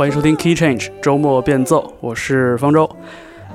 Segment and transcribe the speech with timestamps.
[0.00, 2.88] 欢迎收听 Key Change 周末变奏，我是方舟。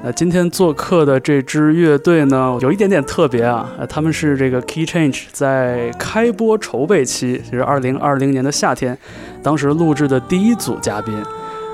[0.04, 8.96] 那今天做客的这支乐队呢，有一点点特别啊，他们是这个 Key Change 在开播筹备期，就是二零二零年的夏天，
[9.42, 11.18] 当时录制的第一组嘉宾。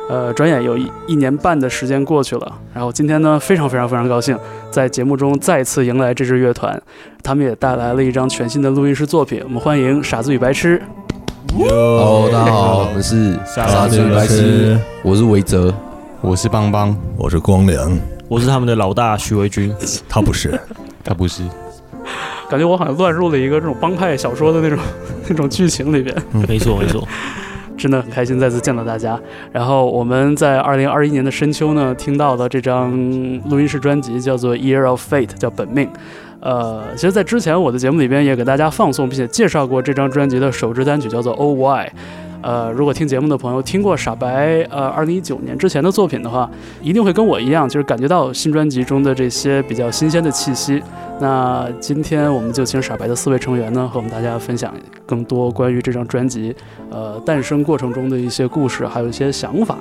[0.10, 4.38] 呃，转眼有一一年半的时间过去了，然后今天呢，非常非常非常高兴，
[4.70, 6.82] 在节目中再次迎来这支乐团，
[7.22, 10.82] 他们也带来了一张全新的录音室作品，我们欢迎傻子与白痴。
[11.50, 15.74] Hello，大家好，我们是傻子与白痴，我是维泽，
[16.22, 19.74] 我是邦邦，我是光良，我是他们的老大许维军，
[20.08, 20.58] 他不是，
[21.04, 21.44] 他不是，
[22.50, 24.80] 感觉我好像乱入了一个这种帮派小说的那种
[25.28, 26.16] 那种剧情里边。
[26.48, 27.06] 没错没错，
[27.76, 29.20] 真的很开心再次见到大家。
[29.52, 32.92] 然后我们在二零二一年的深秋呢，听到的这张
[33.50, 35.90] 录音室专辑，叫做《Year of Fate》，叫本命。
[36.42, 41.86] 呃，其实，在之前我的节目里边也给大家放送并且介绍过这张专辑的首支单曲，叫做《O Y》。
[42.42, 46.50] 呃，如果听节目的朋友听过傻白呃二零一九年之前的作品的话，
[46.82, 50.82] 一定会跟我一样，就是感觉到新专辑中的这些比较新鲜的气息。
[51.20, 54.74] 那今天我们就请傻白的四位成员呢，和我们大家分享
[55.06, 56.56] 更多关于这张专辑
[56.90, 59.78] 呃诞生过程中的一些故事，还有一些想法。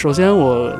[0.00, 0.72] 首先，我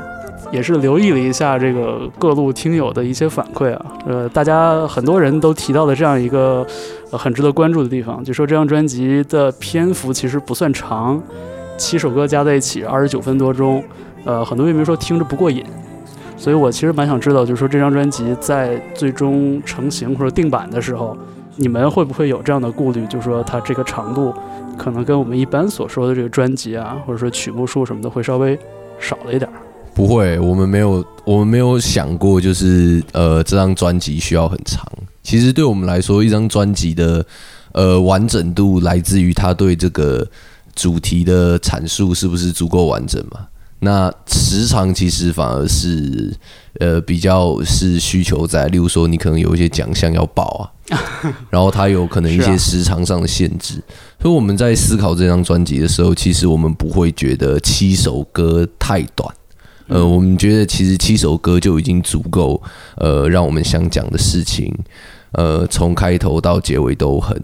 [0.51, 6.67] 也是留意了一下这个各路听友的一些反馈啊，呃，大家很多人都提到了这样一个、
[7.11, 11.23] 呃、很值得关注的地方，就说这张专辑的篇幅其实不算长，
[11.77, 13.85] 七首歌加在一起二十九分多钟，
[14.25, 15.63] 呃，很多乐迷说听着不过瘾，
[16.39, 21.15] 所以我其实蛮想知道，就是说这张专辑在最终成型或者定版的时候，
[21.57, 24.33] 你们会不会有这样的顾虑，就是说它这个长度
[24.79, 28.59] 可能跟我们一般所说的这个专辑啊，或者说曲目数什么的会稍微
[29.01, 29.55] 少了一点儿。
[29.93, 34.87] 不会，我们没有，我们没有想过，就是呃，这张专辑需要很长。
[35.23, 37.25] 其实对我们来说，一张专辑的
[37.73, 40.27] 呃完整度来自于它对这个
[40.75, 43.41] 主题的阐述是不是足够完整嘛？
[43.81, 46.33] 那时长其实反而是
[46.79, 51.03] 呃比较是需求在，例如说你可能有一些奖项要报啊，
[51.51, 53.83] 然后它有可能一些时长上的限制。
[54.21, 59.35] 所以我们在思考这张专辑的时候，其实我们不会觉得七首歌太短。
[59.89, 62.63] 呃，我们觉得其实七首歌就已经足够，
[62.97, 64.73] 呃，让我们想讲的事情，
[65.33, 67.43] 呃，从开头到结尾都很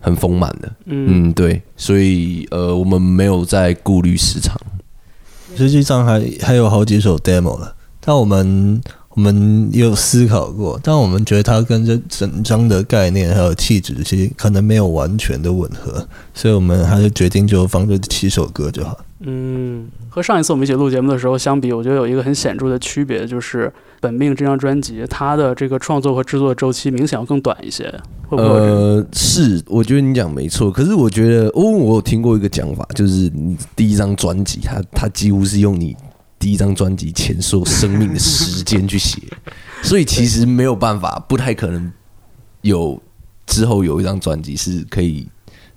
[0.00, 0.70] 很丰满的。
[0.86, 4.54] 嗯嗯，对，所以呃，我们没有在顾虑时长。
[5.56, 8.80] 实际上还还有好几首 demo 了，但我们
[9.20, 18.98] 我们也有思考过，但我们觉得它跟这整张的概念还有气质，其实可能没有完全的吻合，所以我们还是决定就放这七首歌就好。
[19.20, 23.66] 嗯，和上一次我们一起录节目的时候相比，我觉得有一个很显著的区别，就是
[24.00, 27.84] 《本命》这张专辑，它的这个创作和制作周期明显要更短一些，
[28.26, 28.66] 会不会这种？
[28.66, 30.70] 呃，是，我觉得你讲没错。
[30.70, 35.94] 可是我觉得，哦，我有听过一个讲法，就是你第一张专辑，它它几乎是用你
[36.40, 39.20] 第一张专辑前所有生命的时间去写，
[39.82, 41.92] 所以其实没有办法，不太可能
[42.62, 43.00] 有
[43.46, 45.28] 之后有一张专辑是可以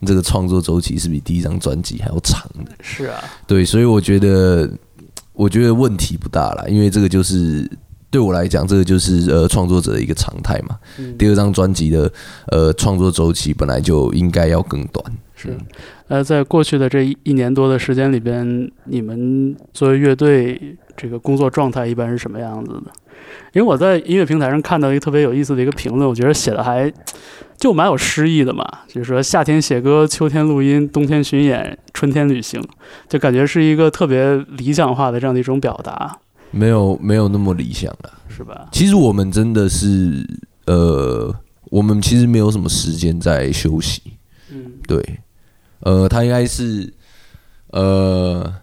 [0.05, 2.71] 这个创作周期是比第一张专辑还要长的。
[2.81, 4.71] 是啊，对，所以我觉得，
[5.33, 7.69] 我觉得问题不大啦，因为这个就是
[8.09, 10.79] 对我来讲，这个就是呃创作者的一个常态嘛。
[10.97, 12.11] 嗯第二张专辑的
[12.47, 15.03] 呃创作周期本来就应该要更短。
[15.43, 15.57] 是。
[16.07, 22.91] 呃，在过去的这一一年多的时间里边，你们作为乐队这个工作状态一般是什么样子的？
[23.53, 26.91] 因为我在音乐平台上看到一个特别有意思的一个评论，我觉得写的还
[27.57, 32.61] 就蛮有诗意的嘛，就是说夏天写歌，秋天录音，冬天巡演，春天旅行，
[33.07, 36.19] 就感觉是一个特别理想化的这样的一种表达，
[36.51, 38.19] 没有没有那么理想了。
[38.35, 38.67] 是吧？
[38.71, 40.27] 其实我们真的是
[40.65, 41.31] 呃，
[41.65, 44.01] 我们其实没有什么时间在休息。
[44.51, 44.99] 嗯对，
[45.83, 46.93] 呃，他应该是
[47.71, 48.53] 呃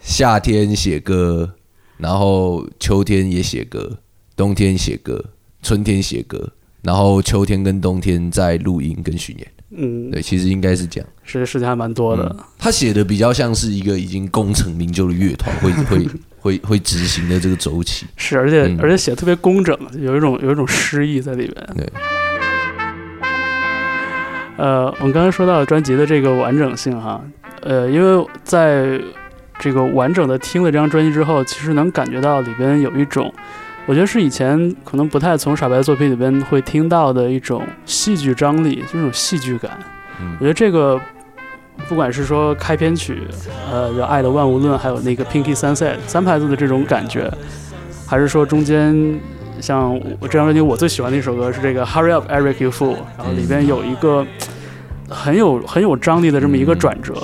[0.00, 1.50] 夏天写歌，
[1.96, 3.98] 然后秋天也写歌，
[4.36, 5.24] 冬天写歌，
[5.62, 9.48] 春天写歌，然后秋天跟冬天在录音跟巡演。
[9.70, 11.08] 嗯，对，其实应该是这样。
[11.24, 12.36] 是时间还蛮多的。
[12.58, 18.06] 他写的比较像是一个已经功成名就的乐团会 会会会执行的这个周期。
[18.16, 21.54] 是，而且、嗯而且写的特别工整，有一种有一种诗意在里面。
[21.76, 21.86] 对。
[24.58, 27.20] 呃，我们刚才说到专辑的这个完整性哈，
[27.62, 29.00] 呃，因为在
[29.58, 33.32] 这个完整的听了这张专辑之后，其实能感觉到里边有一种，
[33.86, 39.70] 我觉得是以前可能不太从傻白的作品里边会听到的一种戏剧张力，就是这种戏剧感。
[40.20, 41.00] 嗯我觉得这个
[41.86, 43.22] 不管是说开篇曲，
[43.70, 47.32] 呃，叫《爱的万物论》，还有那个 Pinky Sunset 三拍子的这种感觉，
[48.04, 48.92] 还是说中间
[49.60, 54.26] 像我这张专辑我最喜欢的一首歌是这个 Hurry Up Eric You Fool，然后里边有一个
[55.08, 57.14] 很有很有张力的这么一个嗯转折。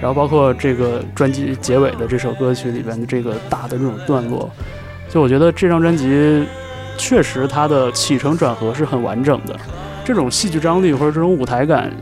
[0.00, 4.50] 然后包括这个专辑结尾的这首歌曲里边的这个大的这种段落，
[5.10, 6.42] 就我觉得这张专辑
[6.96, 9.54] 确实它的起承转合是很完整的，
[10.02, 11.92] 这种戏剧张力或者这种舞台感，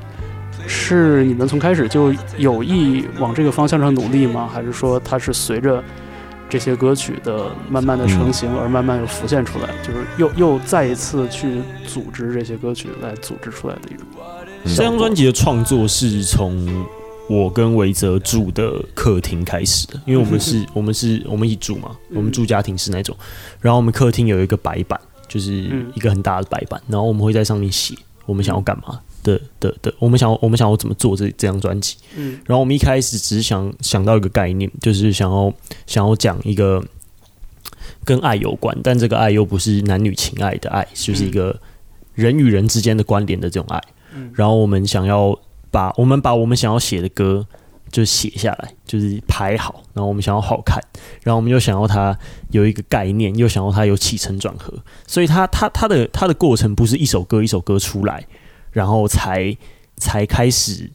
[0.64, 4.48] 是你们从开始就有意往这个方向上努力吗？
[4.54, 5.82] 还是说它是随着
[6.48, 14.06] 这些歌曲的慢慢的成型而慢慢又浮现出来，就是又又再一次去组织这些歌曲来组织出来的一种
[14.64, 14.74] 嗯。
[14.74, 16.86] 这张专辑的创作是从
[17.28, 23.14] 我跟维泽住的客厅开始的，因为我们 是我们是我们一起住嘛，我们住家庭式那种，
[23.60, 24.98] 然后我们客厅有一个白板，
[25.28, 25.92] 就是嗯。
[25.94, 27.94] 一个很大的白板，然后我们会在上面写
[28.24, 35.52] 我们想要干嘛的的的，我们想要我们想要怎么做这这张专辑，嗯然后我们一开始只是想想到一个概念，就是想要
[35.86, 36.82] 想要讲一个
[38.04, 41.58] 跟爱有关，但这个爱又不是男女情爱的爱，就是一个
[42.14, 43.82] 人与人之间的关联的这种爱。
[44.14, 45.38] 嗯然后我们想要
[45.70, 47.46] 把我们把我们想要写的歌
[47.90, 50.82] 就写下来，就是排好，然后我们想要好看，
[51.22, 52.16] 然后我们又想要它
[52.50, 54.72] 有一个概念，又想要它有起承转合，
[55.06, 58.26] 所以它它它的它的过程不是一首歌一首歌出来，
[58.72, 59.56] 然后才
[59.96, 60.90] 才开始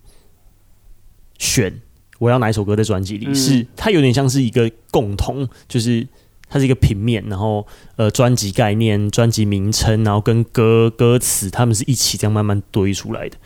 [1.37, 1.81] 选
[2.19, 3.35] 我要哪一首歌在专辑里，嗯。
[3.35, 6.07] 是它有点像是一个共同，就是
[6.47, 7.65] 它是一个平面，然后
[7.95, 13.37] 呃专辑概念、专辑名称，然后跟歌歌词，他们是一起这样慢慢堆出来的，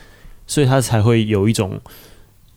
[0.46, 1.82] 所以它才会有一种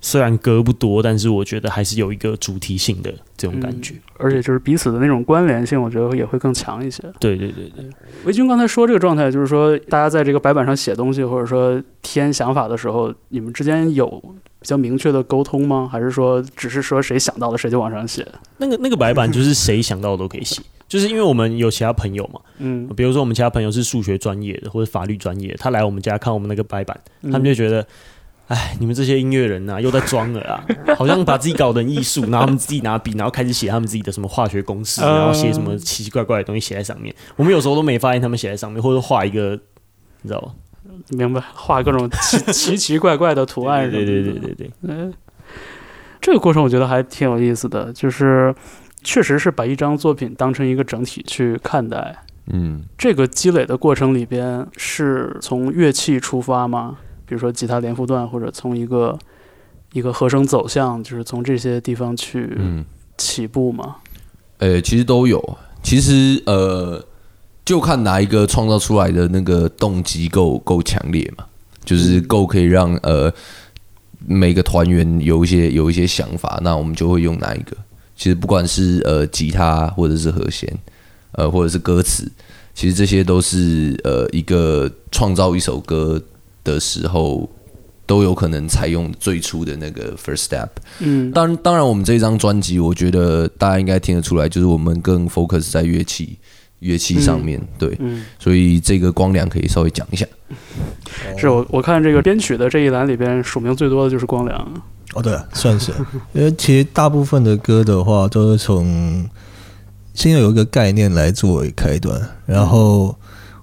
[0.00, 3.94] 虽然歌不多，但是我觉得还是有一个主题性的这种感觉。
[4.16, 7.02] 而且就是彼此的那种关联性，我觉得也会更强一些。
[7.18, 7.84] 对对对对，
[8.24, 14.08] 维军刚才说这个状态，就是说大家在这个白板上写东西，或者说添想法的时候，你们之间有
[14.58, 15.88] 比较明确的沟通吗？
[15.90, 18.26] 还是说只是说谁想到了谁就往上写？
[18.56, 27.86] 那个那个白板就是谁想到的都可以写，就是因为我们有其他朋友嘛，嗯，比如说我们其他朋友是数学专业的或者法律专业的，他来我们家看我们那个白板，他们就觉得。
[28.50, 30.64] 哎，你们这些音乐人呐、又在装了啊！
[30.98, 37.14] 好像把自己搞得很艺术，然后他们自己拿笔，然后开始写他们自己的什么化学公式， 然后写什么奇奇怪怪的东西写在上面。
[37.36, 39.52] 我们有时候都没发现他们写在上面，或者画一个，
[40.22, 40.52] 你知道吧？
[41.10, 44.04] 明白，画各种奇奇奇怪怪的图案什么的。
[44.04, 45.14] 对对对对对，嗯，
[46.20, 48.52] 这个过程我觉得还挺有意思的，就是
[49.04, 52.16] 确实是把一张作品当成一个整体去看待。
[52.52, 56.98] 嗯，这个积累的过程里边，是从乐器出发吗？
[57.30, 59.16] 比如说吉他连复段，或者从一个
[59.92, 62.84] 一个和声走向，就是从这些地方去嗯，
[63.16, 63.98] 起步嘛？
[64.58, 65.58] 呃，其实都有。
[65.80, 67.00] 其实呃，
[67.64, 71.44] 就看哪一个创造出来的那个动机够够强烈嘛，
[71.84, 73.32] 就是够可以让呃
[74.26, 77.76] 每个团员有一些有一些想法，那我们就会用哪一个。
[78.16, 80.68] 其实不管是呃吉他或者是和弦，
[81.30, 82.28] 呃或者是歌词，
[82.74, 86.20] 其实这些都是呃一个创造一首歌
[86.64, 87.48] 的时候
[88.06, 90.68] 都有可能采用最初的那个 first step。
[90.98, 96.38] 嗯当当然，我们这张专辑，我觉得大家应该听得出来，就是我们更 focus 在乐器
[96.80, 100.26] 乐器上面，对，嗯，所以这个光良可以稍微讲一下。
[101.38, 104.82] 是我我看这个编曲的这一栏里边署名最多的就是光良。
[105.12, 105.92] 哦，对、啊，算是，
[106.32, 109.28] 因为其实大部分的歌的话，都是从
[110.14, 113.16] 先有一个概念来作为开端，然后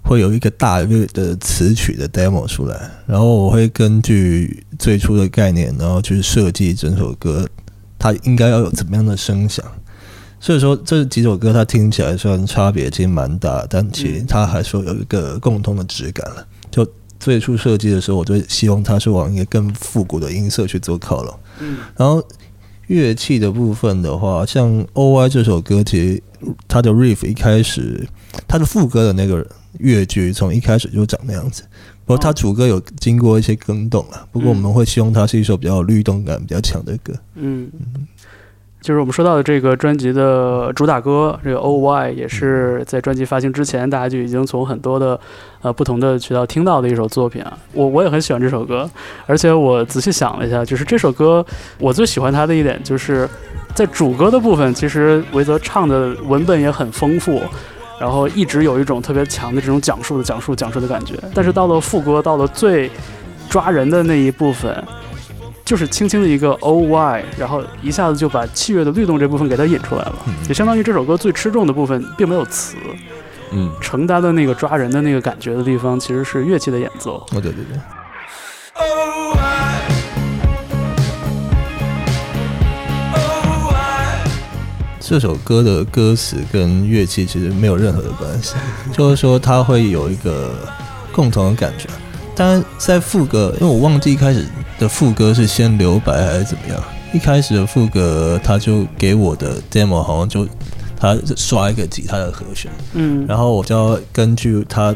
[0.07, 7.45] 会有一个大略的词曲的 demo 出来，然后我会根据最初的概念，然后去设计整首歌，
[7.99, 9.65] 它应该要有怎么样的声响。
[10.39, 16.47] 所以说这几首歌它听起来虽然差别其实蛮大，但其实它还是有一个共通的质感了。
[16.71, 16.87] 就
[17.19, 21.39] 最初设计的时候，我就希望它是往一个更复古的音色去做靠拢。
[21.59, 22.23] 嗯然后
[22.85, 26.23] 乐器的部分的话，像《O Y》这首歌，其实
[26.65, 28.07] 它的 riff 一开始，
[28.47, 29.45] 它的副歌的那个
[29.79, 31.63] 乐剧从一开始就长那样子。
[32.05, 37.13] 不过它主歌有经过一些更动啊，不过我们会希望它是一首比较律动感比较强的歌。
[37.35, 37.69] 嗯，
[38.79, 45.19] 就是我们说到的这个专辑的主打歌，这个 O Y 也是在专辑发行之前，大家就已经从很多的
[45.61, 47.57] 呃不同的渠道听到的一首作品啊。
[47.73, 48.89] 我我也很喜欢这首歌，
[49.25, 51.45] 而且我仔细想了一下，就是这首歌
[51.77, 53.27] 我最喜欢它的一点就是
[53.75, 57.41] 在主歌的部分，其实维泽唱的文本也很丰富。
[57.99, 62.89] 然后一直有一种特别强的这种讲述的讲述讲述的感觉，但是到了副歌，到了最
[63.49, 64.83] 抓人的那一部分，
[65.65, 70.15] 就是轻轻的一个 O Y，然后一下子就把器乐的律动这部分给它引出来了，
[70.47, 72.75] 也相当于这首歌最吃重的部分并没有词，
[73.51, 77.15] 嗯，承担的那个抓人的那个感觉的地方，其实是乐器的演奏。
[77.31, 77.79] 哦，对对对。
[85.09, 88.55] 这首歌的歌词跟乐器其实没有任何的关系，
[88.91, 90.53] 就是说它会有一个
[91.13, 91.87] 共同的感觉。
[92.35, 94.45] 当然在副歌，因为我忘记一开始
[94.77, 96.83] 的副歌是先留白还是怎么样。
[97.13, 100.45] 一开始的副歌他就给我的 demo 好像就
[100.99, 104.93] 他刷一个吉他的和弦，嗯，然后我就要根据他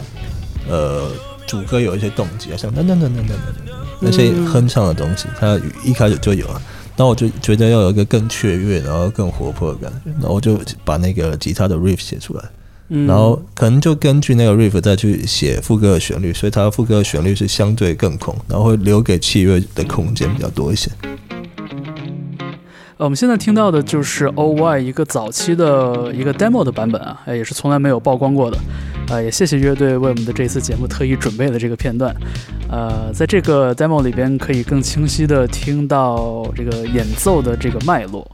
[0.70, 1.10] 呃
[1.48, 6.54] 主歌有一些动机啊，像噔噔噔噔噔噔那些哼唱的东西，他一开始就有了。
[6.56, 12.44] 然后我就觉得要有一个更雀跃，然后更活泼的感觉，然后我就把那个吉他的 riff 写出来。
[12.94, 20.92] 嗯然后可能就根据那个 riff 再去写副歌的旋律，所以它的副歌的旋律是相对更空，然后会留给器乐的空间比较多一些。
[23.04, 28.56] 我们现在听到的就是 OY 一个早期的一个 demo 的版本啊，也是从来没有曝光过的。
[29.10, 32.16] 呃，也谢谢乐队为我们的这次节目特意准备了这个片段。
[32.70, 38.30] 呃，在这个 demo 里边，可以更清晰的听到这个演奏的这个脉络。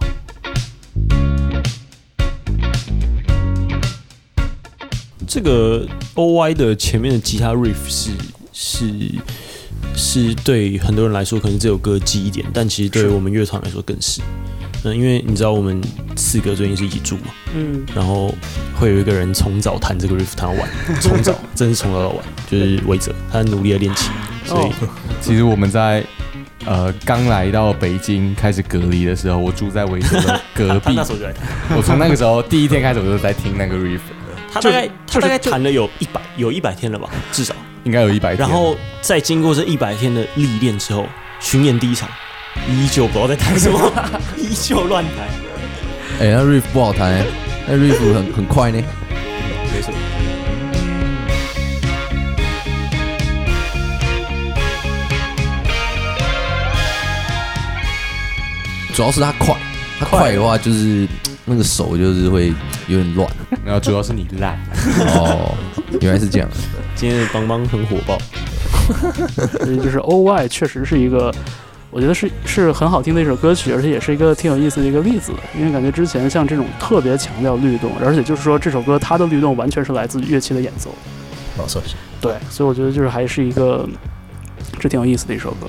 [5.26, 8.12] 这个 O Y 的前面的吉他 riff 是
[8.52, 8.86] 是
[9.98, 14.22] 是对很多人来说可能这首歌记忆点，但其实对于我们乐团来说更是。
[14.84, 15.82] 嗯，因为你知道我们
[16.16, 18.34] 四个最近是一起住嘛，嗯，然后
[18.80, 20.70] 会有一个人从早弹这个 riff 弹到晚，
[21.02, 22.18] 从早真是从早到晚，
[22.50, 24.12] 就是韦泽，他很努力的练琴，
[24.46, 24.72] 所以
[25.20, 26.04] 其实我们在
[26.64, 30.94] 呃刚来到北京开始隔离的时候，我住在维德的隔壁。
[30.96, 34.00] 那，时候就在弹，我从那个时候第一天开始我就在听那个 riff，
[34.54, 37.56] 他大概他大概弹了有一百有一百天了吧，至少。
[37.88, 38.46] 应该有一百天。
[38.46, 41.08] 然后在经过这一百天的历练之后，
[41.40, 42.10] 巡演第一场
[42.70, 43.80] 依旧不知道在弹什么，
[44.36, 45.26] 依旧乱弹。
[46.20, 47.26] 哎、那 riff 不好弹、欸，
[47.66, 48.84] 那 riff 很 很快呢。
[49.74, 49.94] 没错，
[58.94, 59.56] 主要是它快，
[59.98, 61.08] 它快的话就是
[61.50, 62.54] 那个手就是会
[62.88, 63.28] 有点乱。
[63.66, 64.60] 然后主要是你烂，
[65.16, 65.56] 哦，
[66.02, 66.50] 原来是这样。
[66.94, 68.18] 今天的邦邦很火爆，
[69.66, 71.34] 就是 OY 确实是一个，
[71.90, 75.32] 我觉得是是很好听的一首歌曲，而且也是一个挺有意思的一个例子。
[75.58, 80.94] 因为感觉之前像这种特别强调律动，而且就是说这首歌它的律动完全是来自乐器的演奏。
[81.58, 81.82] 没错，
[82.20, 83.88] 对，所以我觉得就是还是一个，
[84.80, 85.68] 这挺有意思的一首歌。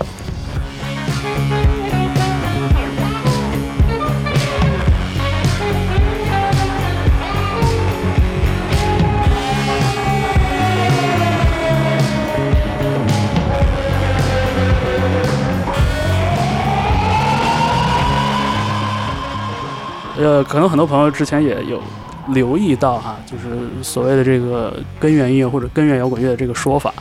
[20.38, 21.82] 呃，可能很多朋友之前也有
[22.28, 26.94] 留意到哈，就是所谓的这个根源音乐或者根源摇滚乐的这个说法。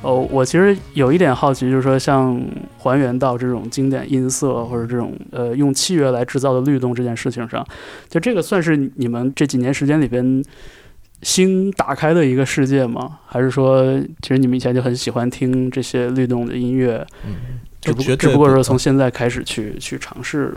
[0.00, 2.44] 哦，我其实有一点好奇，就是说像
[2.78, 7.64] 还原到这种经典音色或者这种呃用器乐来制造的律动这件事情上，
[8.08, 10.44] 就这个算是你们这几年时间里边
[11.22, 13.18] 新打开的一个世界吗？
[13.26, 17.06] 还是说其实你们以前就很喜欢听这些律动的音乐，
[17.80, 20.52] 只不只不过不是从现在开始去去尝试，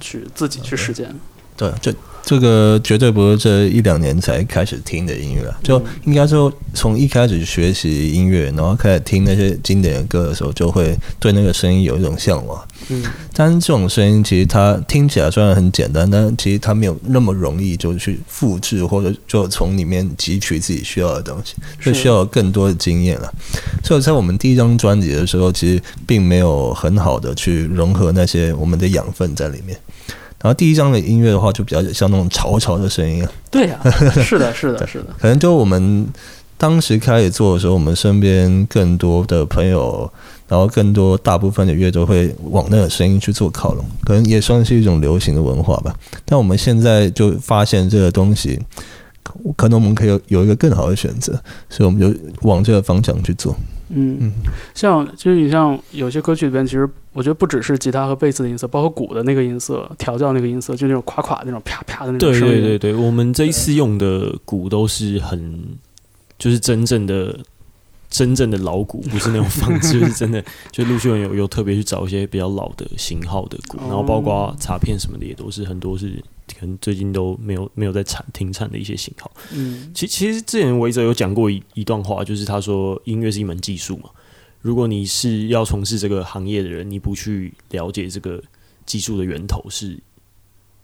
[0.00, 1.14] 去自己去实践。
[1.60, 12.66] 对，这这个绝对不是这一两年才开始听的音乐了，就应该说从一开始学习音乐，然后开始听那些经典的歌的时候，就会对那个声音有一种向往。
[12.88, 23.30] 嗯，但是这种声音其实它听起来虽然很简单，但其实它没有那么容易就去复制或者就从里面汲取自己需要的东西，是需要更多的经验了。
[23.84, 29.78] 所以在我们第一张专辑的时候，其实并没有很好的去融合那些我们的养分在里面。
[30.42, 33.78] 然后第一张的音乐的话，就比较像那种潮潮的声音啊，对呀、
[34.24, 35.06] 是的，是的，是的。
[35.18, 36.06] 可能就我们
[36.56, 40.10] 当时开始做的时候，我们身边更多的朋友，
[40.48, 45.94] 然后更多大部分的乐都会往那个声音去做靠拢，可能也算是一种流行的文化吧。
[46.24, 48.58] 但我们现在就发现这个东西，
[49.56, 51.32] 可能我们可以有有一个更好的选择，
[51.68, 53.54] 所以我们就往这个方向去做。
[53.92, 54.32] 嗯嗯，
[54.72, 62.54] 像就是你像有些歌曲里边，其实我觉得不只是吉他和贝斯的音色，包括鼓的那个音色、调教那个音色，就那种垮垮的那种啪啪的那种对声音。
[62.54, 65.60] 对对对，我们这一次用的鼓都是很，
[66.38, 67.36] 就是真正的
[68.10, 70.44] 真正的老鼓， 不是那种仿制， 就是真的。
[70.72, 76.22] 就陆续有有特别去找一些比较老的型号的鼓，然后包括插片什么的也都是很多是
[76.58, 79.30] 可能最近都没有没有在产停产的一些型号。
[79.52, 84.10] 嗯其其实之前维泽有讲过一一段话，就是他说音乐是一门技术嘛。
[84.60, 88.42] 如果你是要从事这个行业的人，你不去了解这个
[88.84, 89.98] 技术的源头是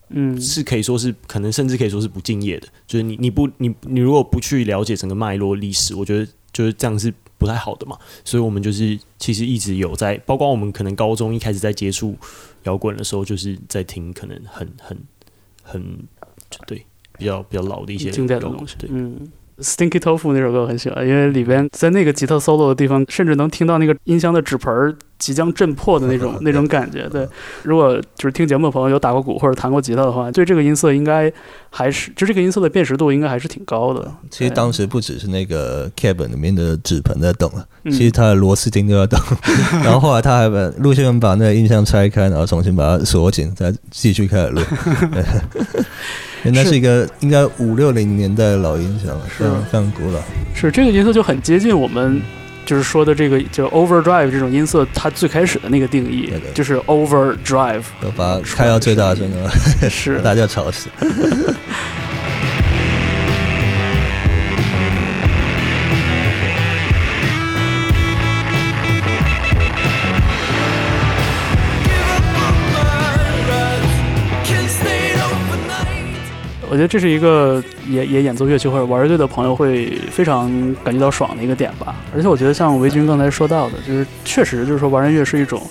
[0.09, 7.98] 嗯，是可以说是可能甚至可以说是不敬业的，就是你你不你你如果不去了解整个脉络历史，我觉得就是这样是不太好的嘛。
[8.25, 12.16] 所以我们就是其实一直有在，包括我们可能高中一开始在接触
[12.62, 14.96] 摇滚的时候，就是在听可能很很
[15.62, 15.98] 很
[16.66, 16.84] 对
[17.18, 18.10] 比较比较老的一些
[18.90, 19.28] 嗯，
[19.60, 27.08] Stinky Tofu 那首歌我很喜欢，因为里边在那个吉他 solo 的地方，甚至能听到那个音箱的纸盆儿即将震破的那种 那种感觉。
[27.12, 27.26] 对，
[27.62, 31.32] 如果就是听节目的朋友有打过鼓或者弹过吉他的话，对这个音色应该
[31.70, 34.12] 还是就这个音色的辨识度应该还是挺高的。
[34.30, 37.50] 其实当时不只是那个 cabin 里面的纸盆在动
[37.84, 39.18] 其实它的螺丝钉都要动。
[39.82, 44.60] 然后后来他还把陆先生把那个音箱拆开，然后重新把它锁紧，再继续开始录。
[46.46, 49.44] 对因为那是一个应该五六零年代的老音响，了，是。
[49.44, 50.20] 非常古老。
[50.54, 52.20] 是这个音色就很接近我们
[52.64, 59.50] 就是说的这个就 overdrive 这种音色，它最开始的那个定义就是 overdrive，都把它开到最大声了，
[59.90, 60.16] 是。
[60.18, 60.88] 把 大家吵死。
[76.68, 80.50] 我觉得这是一个也也演奏乐器或者玩乐队的朋友会非常
[80.85, 81.94] 感觉到爽的一个点吧。
[82.14, 85.62] 而且我觉得像维军刚才说到的，就是确实就是说玩音乐是一种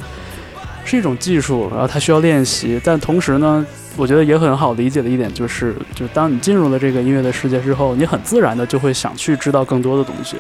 [0.86, 3.66] 是一种技术，然后它需要练习，但同时呢，
[3.98, 10.38] 我觉得也很好理解的一点就是，就是当你进入了这个音乐的世界之后，你很自然的就会想去知道更多的东西，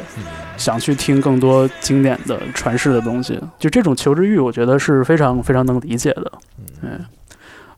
[0.55, 6.31] 想去听更多经典的传世的东西，就这种求知欲，我觉得是非常非常能理解的。
[6.83, 7.05] 嗯，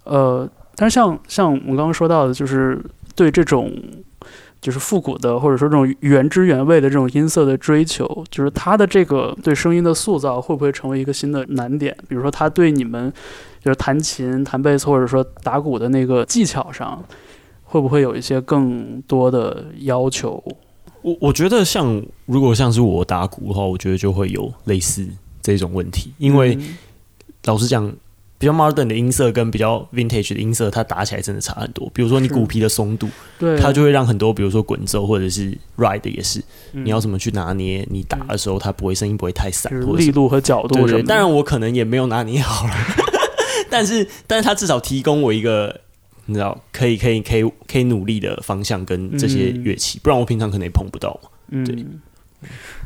[0.03, 2.79] 呃，但是像像我们刚刚说到的，就是
[3.15, 3.73] 对这种
[4.61, 11.97] 就是复古的或者说这种原汁原味的这种音色的追求，就是它的这个对声音的塑造会不会成为一个新的难点？
[12.07, 13.11] 比如说，他对你们
[13.59, 17.03] 就是弹琴、弹贝斯或者说打鼓的那个技巧上，
[17.63, 20.43] 会不会有一些更多的要求？
[21.01, 25.07] 我我觉得像如果像是我打鼓的话，我觉得就会有类似
[25.41, 26.77] 这种问题，因为嗯
[27.45, 27.91] 老实讲，
[28.37, 31.89] 比较 modern 的音色跟比较 vintage 的音色，它打起来真的差很多。
[31.93, 33.07] 比如说你是鼓皮的松度，
[33.39, 36.39] 对它就会让很多，比如说滚奏或者是 ride 也是，
[36.73, 41.03] 嗯你要怎么去拿捏，你打的时候它不会声音不会太散，或者力度和角度对对，什么。
[41.03, 42.73] 当然我可能也没有拿捏好了，
[43.69, 45.81] 但是但是它至少提供我一个。
[46.29, 51.29] 你知道，可以可以可以可以努力的方向跟这些嗯乐器，不然我平常可能也碰不到嘛。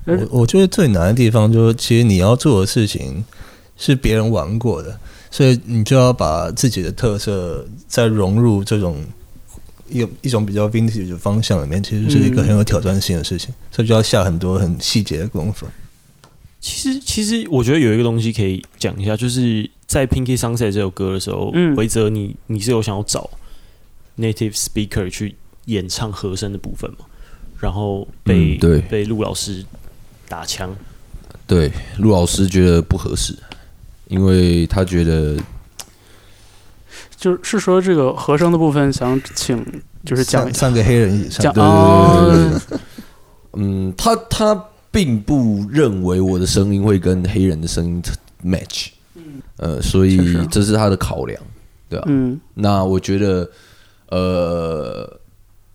[0.05, 3.25] 对我我觉得最难的地方就是，其实你要做的事情
[3.75, 4.99] 是别人玩过的，
[5.31, 9.03] 所以你就要把自己的特色再融入这种
[9.89, 15.65] 一一种比较 vintage 的方向里面，其实是一个很有挑战性的事情，所以就要下很多很细节的功夫。
[16.59, 21.75] 其实，其实我觉得有一个东西可以讲一下，就是在《Pinky Sunset》这首歌的时候，嗯。
[21.75, 23.27] 维泽你你是有想要找
[24.19, 27.05] native speaker 去演唱和声的部分嘛？
[27.59, 28.81] 然后被、嗯对。
[28.81, 29.65] 被陆老师
[30.27, 30.75] 打枪，
[31.47, 33.35] 对，陆老师觉得不合适，
[34.11, 35.37] 因为他觉得
[37.15, 39.65] 就是说这个和声的部分，想请
[40.03, 41.53] 就是讲三三个黑人讲，
[43.53, 48.03] 嗯，他他并不认为我的声音会跟黑人的声音
[48.43, 48.89] match，
[49.55, 51.41] 呃，所以这是他的考量，
[51.87, 52.37] 对吧、嗯。
[52.53, 53.49] 那我觉得，
[54.09, 55.20] 呃，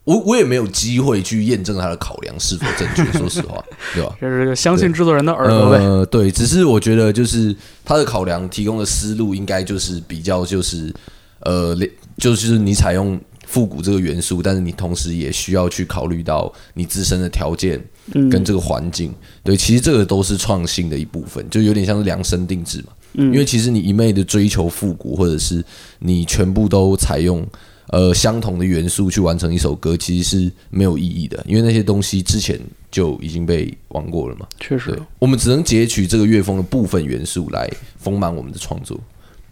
[0.07, 3.61] 我我也没有机会去验证他的考量是否正确， 说实话，
[3.93, 4.15] 对吧？
[4.21, 5.77] 这是相信制作人的耳朵呗。
[5.79, 10.93] 呃，对，只是我觉得就是他的考量提供的思路，应该就是比较就是
[11.41, 11.77] 呃，
[12.17, 17.77] 就是你采用复古这个元素，但是你同时也需要去考虑到你自身的条件
[18.13, 19.13] 嗯，跟这个环境。
[19.43, 22.93] 对，其实这个都是创新的一部分，就有点像是量身定制嘛。
[23.15, 25.61] 嗯，因为其实你一昧的追求复古，或者是
[25.99, 27.45] 你全部都采用
[27.89, 32.59] 呃相同的元素去完成一首歌，其实是没有意义的，因为那些东西之前
[32.91, 34.45] 就已经被玩过了嘛。
[34.59, 38.99] 确实，我们只能截取这个乐风的部分元素来丰满我们的创作。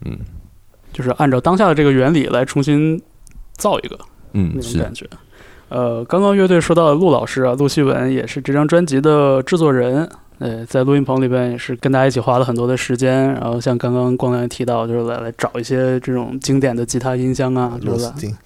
[0.06, 0.18] 嗯
[0.94, 3.02] 就是按照当下的这个原理来重新
[3.58, 4.00] 造一个
[4.34, 5.06] 嗯，是那种感觉。
[5.68, 10.10] 呃，刚刚乐队说到的陆老师啊，陆希文也是这张专辑的制作人。
[10.40, 18.38] 呃，在录音棚里边也是跟大家一起花了很多的时间，然后像刚刚光良提到，就是来来找一些这种经典的吉他音箱啊，就是螺丝钉。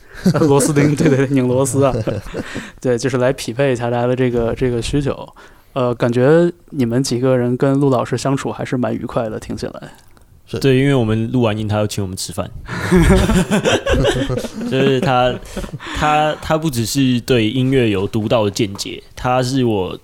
[0.47, 1.93] 螺丝钉，对对对，拧螺丝啊，
[2.81, 5.27] 对，就是来匹配一下大家的这个这个需求。
[5.73, 9.73] 呃，感觉你们几个人跟陆老师相处还是蛮愉快的，听起来。
[10.59, 12.49] 对，因为我们录完音，他要请我们吃饭，
[14.69, 15.31] 就是他
[15.95, 19.95] 他他不只是对音乐有独到的见解，他是我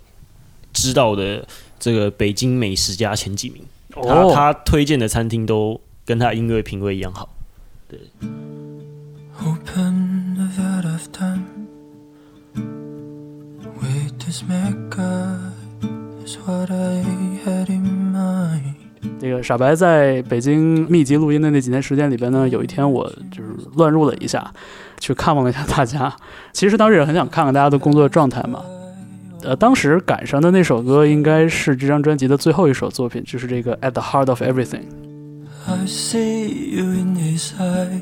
[0.71, 1.43] 知道的
[1.85, 3.61] 这个北京美食家前几名。
[3.91, 7.29] 他他推荐的餐厅都跟他音乐品味一样好。
[9.45, 11.43] Open a vat of time
[13.79, 15.37] with this mecca
[16.25, 17.03] is what I
[17.45, 18.73] had in mind.
[19.19, 24.51] 这个傻白在北京密集录音的那几年时间里边呢，有一天我就是乱入了一下，
[24.99, 26.11] 去看望了一下大家。
[26.51, 28.65] 其实当时也很想看看大家的工作状态嘛。
[29.45, 34.81] 呃，当时赶上的那首歌应该是这张专辑的最后一首作品，就是这个《At the Heart of Everything》。
[35.67, 38.01] I see you in his eyes.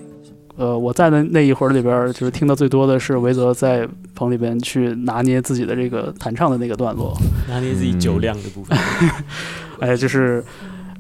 [0.56, 7.18] 呃，我在的那一会儿里边儿，就是听到最多的是维泽在棚里边去拿捏自己的这个弹唱的那个段落，
[7.50, 8.78] 拿捏自己酒量的部分。
[9.80, 10.44] 哎，就是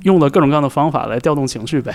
[0.01, 1.93] 用了各种各样的方法来调动情绪呗，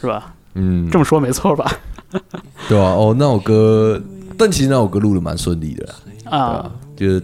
[0.00, 0.34] 是吧？
[0.54, 1.70] 嗯，这么说没错吧？
[2.68, 4.00] 对啊，哦，那首歌，
[4.38, 5.88] 但其实那首歌录的蛮顺利的
[6.30, 7.22] 啊，，就是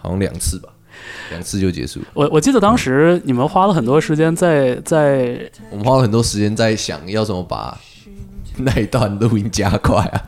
[0.00, 0.68] 好像两次吧，
[1.30, 2.00] 两次就结束。
[2.14, 7.76] 我我记得当时你们花了很多时间在在我们花了很多时间在想要怎么把
[8.58, 10.22] 那一段录音加快啊。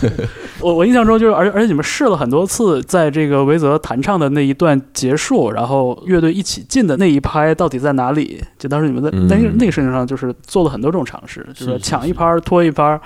[0.60, 8.42] 我我印象中就是，而而且你们试了很多次，在这个维泽弹唱的那一段结束，然后乐队一起进的那一拍到底在哪里？
[8.58, 13.00] 就当时你们在嗯那个那个事情上，就是做了很多种尝试，就是说是抢一拍儿、拖一拍儿。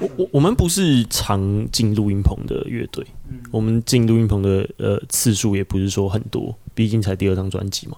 [0.00, 3.06] 我我我们不是常进录音棚的乐队，
[3.50, 7.96] 我们进录音棚的呃次数也不是说很多，毕竟才第二张专辑嘛。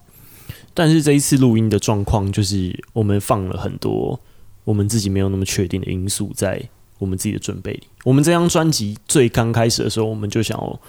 [0.74, 4.18] 但是这一次录音的状况，就是我们放了很多
[4.64, 6.62] 我们自己没有那么确定的因素在
[6.98, 7.82] 我们自己的准备里。
[8.04, 10.80] 我们这张专辑最刚开始的时候，我们就想要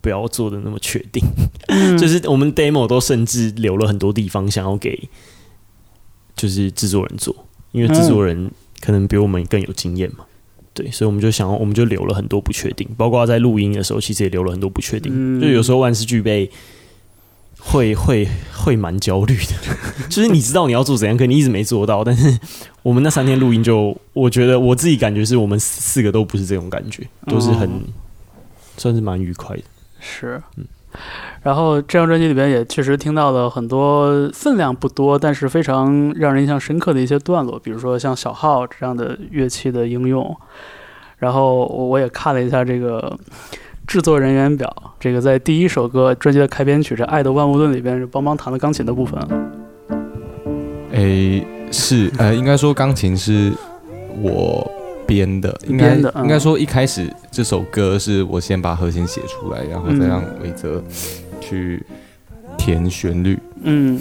[0.00, 1.24] 不要做的那么确定，
[1.68, 5.08] 嗯 就是我们 demo 都甚至留了很多地方想要给
[6.36, 7.34] 就是制作人做，
[7.72, 10.26] 因为制作人可能比我们更有经验嘛。
[10.74, 15.10] 对，所以我们就想，我们就留了很多不确定，包括在录音的时候，其实也留了很多不确定。
[15.14, 16.50] 嗯就有时候万事俱备，
[17.58, 19.52] 会会会蛮焦虑的。
[20.10, 22.02] 就是你知道你要做怎样，可你一直没做到。
[22.02, 22.38] 但是
[22.82, 27.80] 我们那三天录音就，我觉得我自己感觉是我们四四个都不是这种感觉，都是很、哦
[28.76, 29.62] 算是蛮愉快的。
[30.00, 30.42] 是，
[31.42, 40.36] 然后这张专辑里边也确实听到了很多分量不多，但是非常让人印象深刻的一些段落，比如说像小号这样的乐器的应用。
[41.18, 43.16] 然后我也看了一下这个
[43.86, 49.18] 制作人员表，这个在第一首歌专辑的开篇曲这《爱的万物论》里边是邦邦弹了钢琴的部分。
[50.92, 53.52] 诶，是呃，应该说钢琴是
[54.20, 54.70] 我
[55.06, 60.82] 编的，应该嗯应该说一开始这首歌是我先把和弦写出来，然后再嗯让韦泽
[61.40, 61.84] 去
[62.56, 63.38] 填旋律。
[63.62, 63.98] 嗯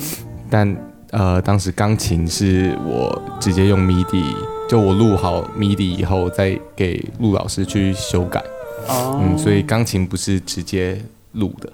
[0.49, 0.75] 但
[1.11, 4.35] 呃，当时钢琴是我直接用 MIDI，
[4.67, 8.43] 就我录好 MIDI 以后，再给陆老师去修改。
[8.87, 10.99] 哦，嗯，所以钢琴不是直接
[11.33, 11.71] 录的。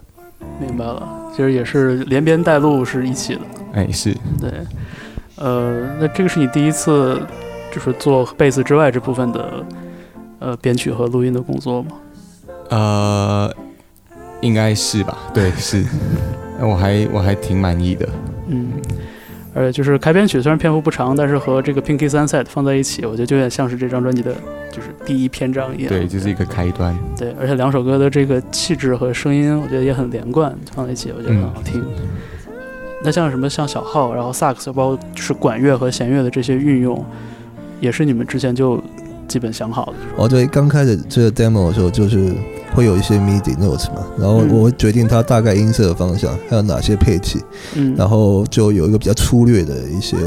[0.59, 3.41] 明白了，其实也是连编带录是一起的。
[3.73, 4.51] 哎，是对，
[5.37, 7.21] 呃，那这个是你第一次
[7.71, 9.65] 就是做贝斯之外这部分的
[10.39, 11.89] 呃编曲和录音的工作吗？
[12.69, 13.53] 呃，
[14.41, 15.17] 应该是吧？
[15.33, 15.83] 对，是。
[16.59, 18.07] 那 我还我还挺满意的。
[18.47, 18.73] 嗯，
[19.53, 24.33] 而且就是开篇曲虽然篇幅不长，但是和这个 Pinky Sunset 放在一起，我觉得就有点像是这张专辑的，
[24.71, 25.89] 就是第一篇章一样。
[25.89, 26.97] 对，就是一个开端。
[27.17, 31.83] 对，而且两首歌的这个气质和声音，我觉得也很连贯，放在一起我觉得很好听。
[33.01, 37.03] 那像什么像小号，然后萨克斯，包括就是管乐和弦乐的这些运用，
[37.79, 38.81] 也是你们之前就
[39.27, 40.13] 基本想好的，是吧？
[40.17, 42.33] 哦，对，刚开始这个 demo 的时候，就是
[42.73, 47.39] 会有一些 MIDI notes 嘛，然后嗯我会决定它大概音色的方向，还有哪些配器，
[47.75, 50.17] 嗯，然后就有一个比较粗略的一些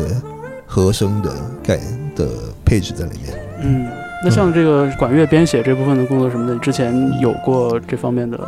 [0.67, 1.79] 和声的概
[2.15, 2.29] 的
[2.65, 3.39] 配置在里面。
[3.63, 3.87] 嗯，
[4.25, 8.39] 那像这个管乐编写这部分的工作什么的，之前有过这方面的？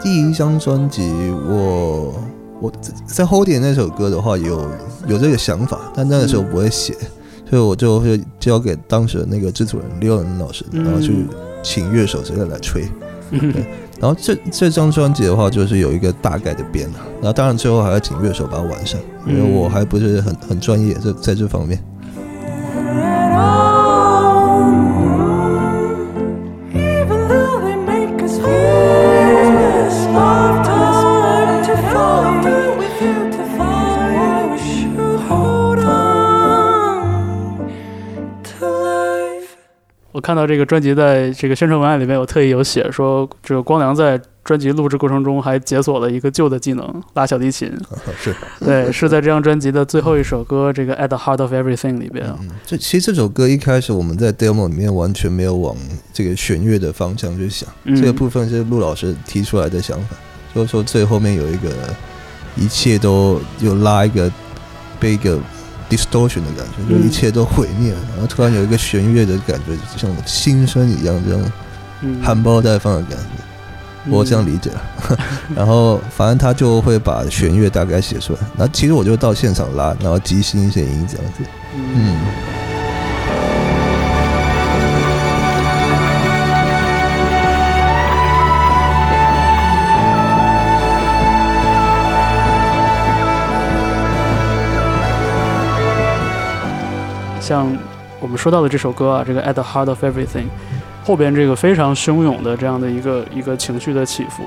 [0.00, 1.02] 第一张专辑，
[1.48, 2.14] 我
[2.60, 4.70] 我在在 Holding 那首歌的话有
[5.06, 6.94] 有这个想法，但那个时候不会写，
[7.48, 11.26] 所以我就会交给当时的那个制作人刘仁老师，嗯然后去
[11.62, 12.86] 请乐手直接来吹。
[13.30, 13.52] 嗯
[14.00, 21.82] 然后这这张专辑的话，就是有一个大概的编了，然后当然最后还要请乐手把它完善，因为我还不是很很专业在在这方面。
[40.18, 47.72] 我看到这个专辑在这个宣传文案里面有特意有写说，这个光良在专辑录制过程中还解锁了一个旧的技能，拉小提琴。
[48.18, 52.26] 是，对，是在这张专辑的最后一首歌《这个 At the Heart of Everything》里边。
[52.40, 55.76] 嗯，这其实这首歌一开始我们在 demo 里面完全没有往
[56.12, 60.16] 这个弦乐的方向去想，嗯这个部分是陆老师提出来的想法，
[60.52, 61.70] 就是说最后面有一个
[62.56, 64.28] 一切都又拉一个
[64.98, 65.38] 被一个
[65.90, 67.06] distortion 的感觉，就嗯。
[67.06, 71.52] 一切都毁灭了，然后突然有一个弦乐的感觉，像新生一样这样
[72.02, 72.22] 嗯。
[72.22, 73.26] 含苞待放的感觉。
[74.10, 74.70] 我这样理解。
[74.70, 74.80] 了，
[75.54, 81.42] 然后反正他就会把弦乐大概写出来，然后其实我就到现场拉，然后即兴一些音这样子，
[81.76, 82.16] 嗯
[98.38, 100.46] 们说到的这首歌啊，这个 At the Heart of Everything，
[101.04, 104.44] 后边这个非常汹涌的这样的一个一个情绪的起伏，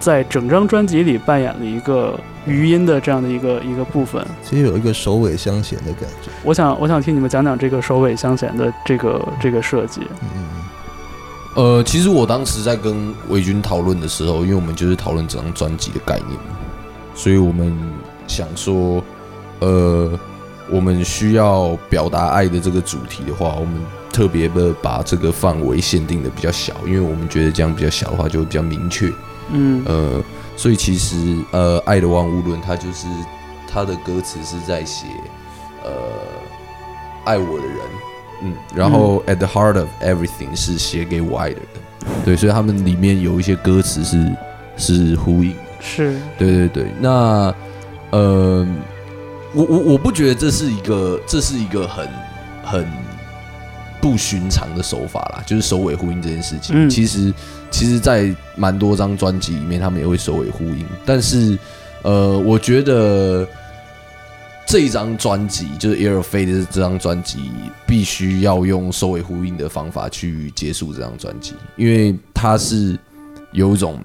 [0.00, 4.24] 在整张专辑里扮演了一个余音的这样的一个一个部分。
[4.42, 6.30] 其实有一个首尾相衔的感觉。
[6.42, 10.00] 我想我想听你们讲讲这个首尾相衔的这个这个设计。
[10.22, 10.64] 嗯，
[11.54, 16.56] 呃，其实我当时在跟维军讨论的时候，因为我们就是讨论整张专辑的概念嘛，
[17.14, 17.76] 所以我们
[18.26, 19.02] 想说，
[19.58, 20.18] 呃，
[20.70, 23.80] 我们需要表达爱的这个主题的话，我们
[24.12, 29.12] 特别的把这个范围限定的比较小，因为我们觉得这样比较小的话就会比较明确。
[29.50, 29.82] 嗯。
[29.86, 30.22] 呃，
[30.56, 31.16] 所以其实
[31.52, 33.06] 呃，《爱的万物论》它就是
[33.70, 35.06] 它的歌词是在写
[35.84, 35.90] 呃
[37.24, 37.76] 爱我的人，
[38.42, 41.66] 嗯，然后 At the heart of everything 是写给我爱的人，
[42.24, 44.32] 对，所以他们里面有一些歌词是
[44.76, 47.54] 是呼应，是，对对对，那
[48.10, 48.66] 呃，
[49.54, 52.08] 我我我不觉得这是一个这是一个很
[52.62, 52.86] 很
[54.00, 56.86] 不寻常的手法啦，就是首尾呼应这件事情。
[56.86, 56.90] 嗯。
[56.90, 57.32] 其实
[57.70, 61.58] 其实，在蛮多张专辑里面，他们也会首尾呼应，但是
[62.02, 63.46] 呃，我觉得
[64.66, 67.50] 这一张专辑就是《Air of Fate》的这张专辑，
[67.86, 72.98] 必须要用首尾呼应的方法去结束这张专辑，因为它是
[73.52, 73.98] 有一种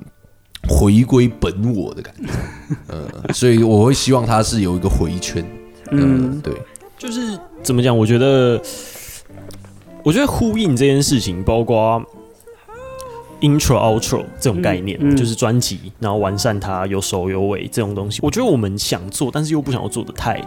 [0.70, 2.30] 回归本我的感觉，
[2.88, 5.44] 呃，所以我会希望它是有一个回圈，
[5.92, 6.54] 嗯，嗯对，
[6.98, 7.96] 就是怎么讲？
[7.98, 8.62] 我觉得，
[10.04, 12.02] 我觉得呼应这件事情，包括
[13.42, 18.20] intro、outro 这种概念，嗯嗯就是专辑，然后完善它有首有尾这种东西。
[18.24, 20.42] 我觉得我们想做，但是又不想要做的太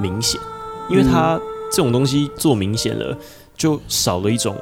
[0.00, 0.40] 明显，
[0.88, 1.38] 因为它
[1.70, 3.16] 这种东西做明显了，
[3.54, 4.56] 就少了一种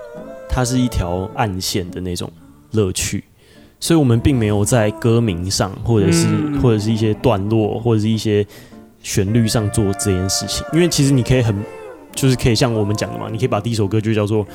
[0.49, 2.29] 它是一条暗线的那种
[2.73, 3.23] 乐趣。
[3.81, 6.61] 所以我们并没有在歌名上，或者是、嗯。
[6.61, 8.47] 或者是一些段落，或者是一些
[9.03, 11.57] 旋律上做这件事情，因为其实你可以很，
[12.15, 14.45] 就是可以像我们讲的嘛，你可以把第一首歌就叫做《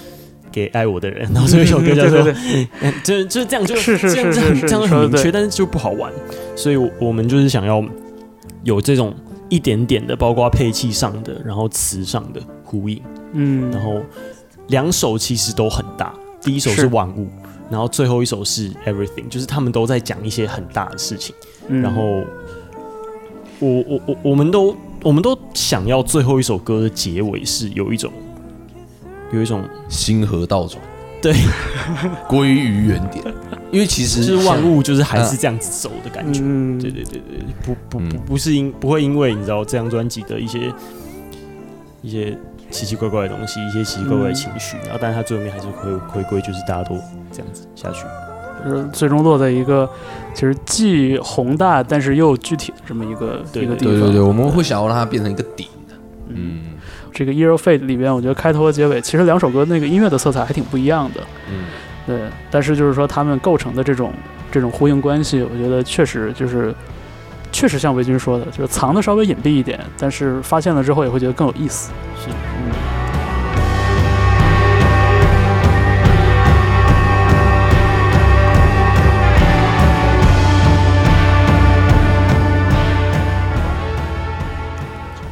[0.51, 6.13] 给爱我的人》， 然后最后一首歌叫做对对对， 就就这样就是是这样这样就你说得很明确，但是就不好玩，
[6.55, 7.83] 所以我我们就是想要
[8.63, 9.11] 有这种
[9.49, 13.01] 一点点的，包括配器上的，然后词上的呼应，
[13.33, 14.01] 嗯，然后
[14.67, 16.87] 两首其实都很大，第一首是是。
[16.87, 17.27] 万物，
[17.69, 21.35] 然后最后一首是 Everything，就是他们都在讲一些很大的事情。
[21.67, 21.81] 嗯。
[21.81, 22.23] 然后
[23.59, 28.11] 我我我我们都我们都想要最后一首歌的结尾是有一种
[29.31, 30.79] 有一种星河倒转，
[31.21, 31.33] 对，
[32.29, 33.23] 归于原点，
[33.71, 36.41] 因为其实就是万物就是还是这样子走的感觉。
[36.43, 38.21] 嗯，对对对对，不不不嗯。
[38.25, 40.71] 不是因不会因为你知道这张专辑的一些
[42.01, 42.37] 一些
[42.75, 46.95] 奇奇怪怪的东西，一些奇奇怪怪的情绪，然后但是它最后面还是回回归就是大家都
[47.31, 48.05] 这样子下去。
[48.63, 49.87] 就是最终落在一个
[50.33, 53.93] 其实既宏大但是又具体的这么一个对一个地方。
[53.93, 55.95] 对对对，我们会想要让它变成一个点的，
[56.29, 56.61] 嗯
[57.13, 61.21] 这个《Year of Fate》里边，我觉得开头和结尾其实两首歌那个音乐的色彩还挺不一样的。
[61.49, 61.65] 嗯，
[62.07, 64.11] 对，但是就是说他们构成的这种
[64.51, 66.73] 这种呼应关系，我觉得确实就是
[67.51, 71.91] 确实像维军说的，就是藏的稍微隐蔽一点，但是发现了之后也会觉得更有意思。
[72.19, 72.29] 是，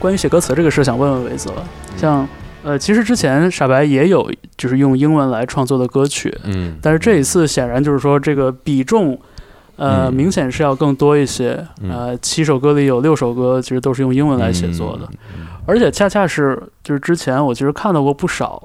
[0.03, 1.53] 关于写歌词这个事，想问问维泽，
[1.95, 2.27] 像
[2.61, 9.17] 呃，其实之前傻白也有就是用英文来创作的歌曲，嗯，但是这一次显然就是说这个比重，
[9.77, 10.13] 呃，嗯。
[10.13, 11.65] 明显是要更多一些。
[11.81, 11.89] 嗯。
[11.89, 15.09] 呃，七首歌里有六首歌其实都是用英文来写作的，
[15.65, 18.61] 而且恰恰是就是之前我其实看到过不少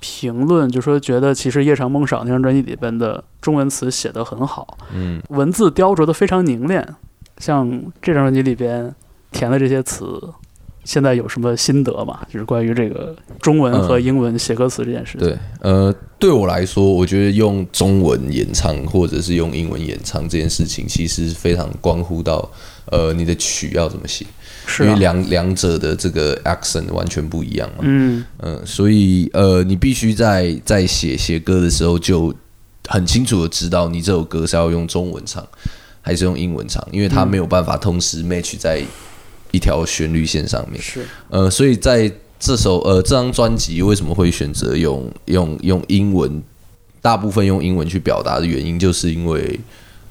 [0.00, 6.86] 评论，就说觉得其实《夜长梦少》那张专辑里边的中文词写得很好，嗯，文字雕琢得非常凝练。
[7.36, 7.70] 像
[8.00, 8.94] 这张专辑里边
[9.30, 10.20] 填的这些词，
[10.88, 12.26] 现在有什么心得吗？
[12.32, 15.28] 就是关于这个中文和嗯英文写歌词这件事情。
[15.28, 22.50] 对，呃，对我来说，我觉得用中文演唱或者是用英文演唱这件事情，其实非常关乎到
[22.86, 24.24] 呃你的曲要怎么写，
[24.66, 27.80] 是、因为啊，两两者的这个 accent 完全不一样嘛。
[27.82, 32.34] 嗯嗯，所以呃，你必须在在写写歌的时候就
[32.86, 35.46] 很清楚的知道你这首歌是要用中文唱
[36.00, 38.82] 还是用英文唱，因为它嗯没有办法同时 match 在
[39.50, 40.80] 一条旋律线上面。
[40.80, 46.42] 是，呃，所以在这首呃这张专辑为什么会选择用用用英文，
[47.02, 49.58] 大部分用英文去表达的原因，就是因为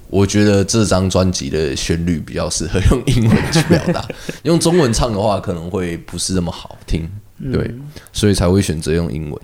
[0.10, 4.06] 我觉得这张专辑的旋律比较适合用英文去表达，
[4.44, 7.10] 用中文唱的话可能会不是那么好听，
[7.52, 9.42] 对，嗯所以才会选择用英文。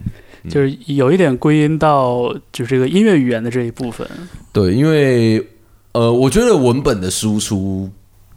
[0.50, 4.06] 就是有一点归因到就是这个音乐语言的这一部分。
[4.52, 5.42] 对，因为
[5.94, 7.90] 呃，我觉得文本的输出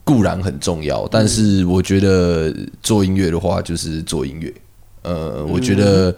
[0.07, 4.55] 固然很重要，但是我觉得做音乐的话就是做音乐，
[5.03, 6.15] 呃，我觉得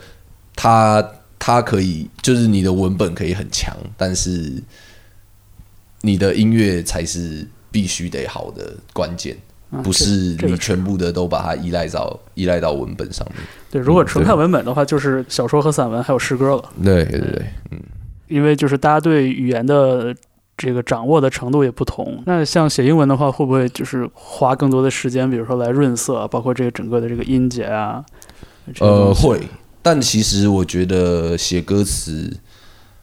[0.54, 1.02] 它
[1.38, 4.52] 它可以，就是你的文本可以很强，但是
[6.02, 9.34] 你的音乐才是必须得好的关键，
[9.70, 13.36] 啊不是你全部的都把它依赖到依赖到文本上面。
[13.70, 16.70] 对，如果纯看文本的话，就是小说和散文还有诗歌了。
[16.84, 17.80] 对对对，嗯。
[18.28, 20.14] 因为就是大家对语言的
[20.58, 22.22] 这个掌握的程度也不同。
[22.26, 28.04] 那像写英文的话，会不会就是花更多的时间，比如说来润色，包括这个整个的这个音节啊？
[28.80, 29.40] 呃，会，
[29.80, 32.30] 但其实我觉得写歌词，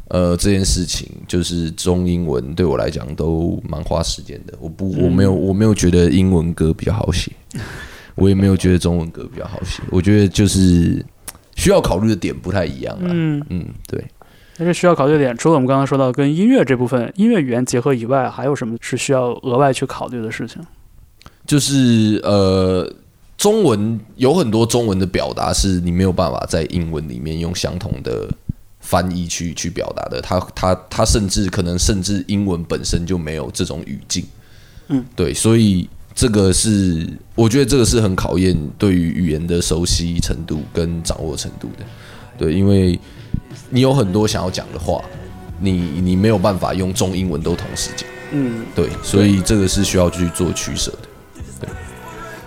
[0.09, 4.53] 呃，这件事情就是中英文对我来讲都蛮花时间的。
[4.59, 7.31] 我不，我没有，我没有觉得英文歌比较好写，
[8.13, 9.81] 我也没有觉得中文歌比较好写。
[9.89, 11.03] 我觉得就是
[11.55, 13.07] 需要考虑的点不太一样啊。
[13.09, 14.05] 嗯，嗯，对。
[14.57, 20.61] 但是需要考虑的点，除了我们刚刚说到跟音乐这部分音乐语言结合以外，还有什么是需要额外去考虑的事情？
[21.45, 22.91] 就是呃，
[23.37, 28.27] 中文有很多中文的表达是你没有办法在英文里面用相同的
[28.79, 30.21] 翻译去去表达的。
[30.21, 34.25] 它它它甚至可能甚至英文本身就没有这种语境。
[34.87, 41.85] 嗯，对，所以这个是我觉得这个是很考验对于语言的熟悉程度跟掌握程度的。
[42.37, 42.99] 对，因为
[43.69, 45.01] 你有很多想要讲的话，
[45.59, 45.71] 你
[46.01, 48.07] 你没有办法用中英文都同时讲。
[48.31, 51.41] 嗯，对，所以这个是需要去做取舍的。
[51.61, 51.69] 对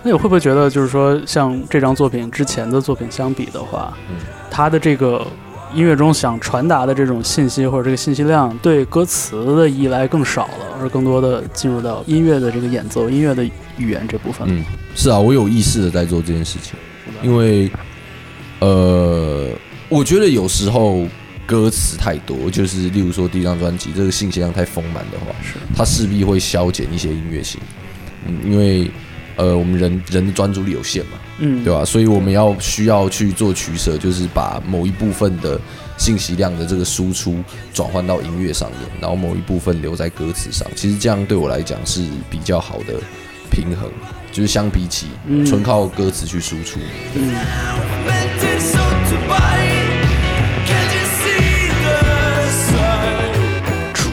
[0.03, 4.15] 那你会不会觉得，就是说，像这张作品之前的作品相比的话，嗯
[4.51, 5.25] 它的这个
[5.73, 13.43] 音乐中想传达的这种信息或者这个信息量，对歌词的依赖更少了，而更多的进入到音乐的这个演奏、音乐的
[13.77, 14.47] 语言这部分。
[14.49, 14.63] 嗯，
[14.95, 16.77] 是啊，我有意识的在做这件事情，
[17.21, 17.69] 因为
[18.59, 19.18] 呃，
[19.89, 21.07] 我觉得有时候
[21.47, 27.59] 歌词太多，就是例如说第一张专辑这个信息量太丰满的话，是它势必会消减一些音乐性。
[28.27, 28.89] 嗯，因为
[29.35, 31.83] 呃，我们人人的专注力有限嘛，嗯，对吧？
[31.83, 35.59] 所以我们要需要去做取舍，就是把某一部分的
[35.97, 37.41] 信息量的这个输出
[37.73, 40.67] 转换到音乐上面，然后某一部分留在歌词上。
[40.75, 42.93] 其实这样对我来讲是比较好的
[43.49, 43.89] 平衡，
[44.31, 46.79] 就是相比起嗯纯靠歌词去输出。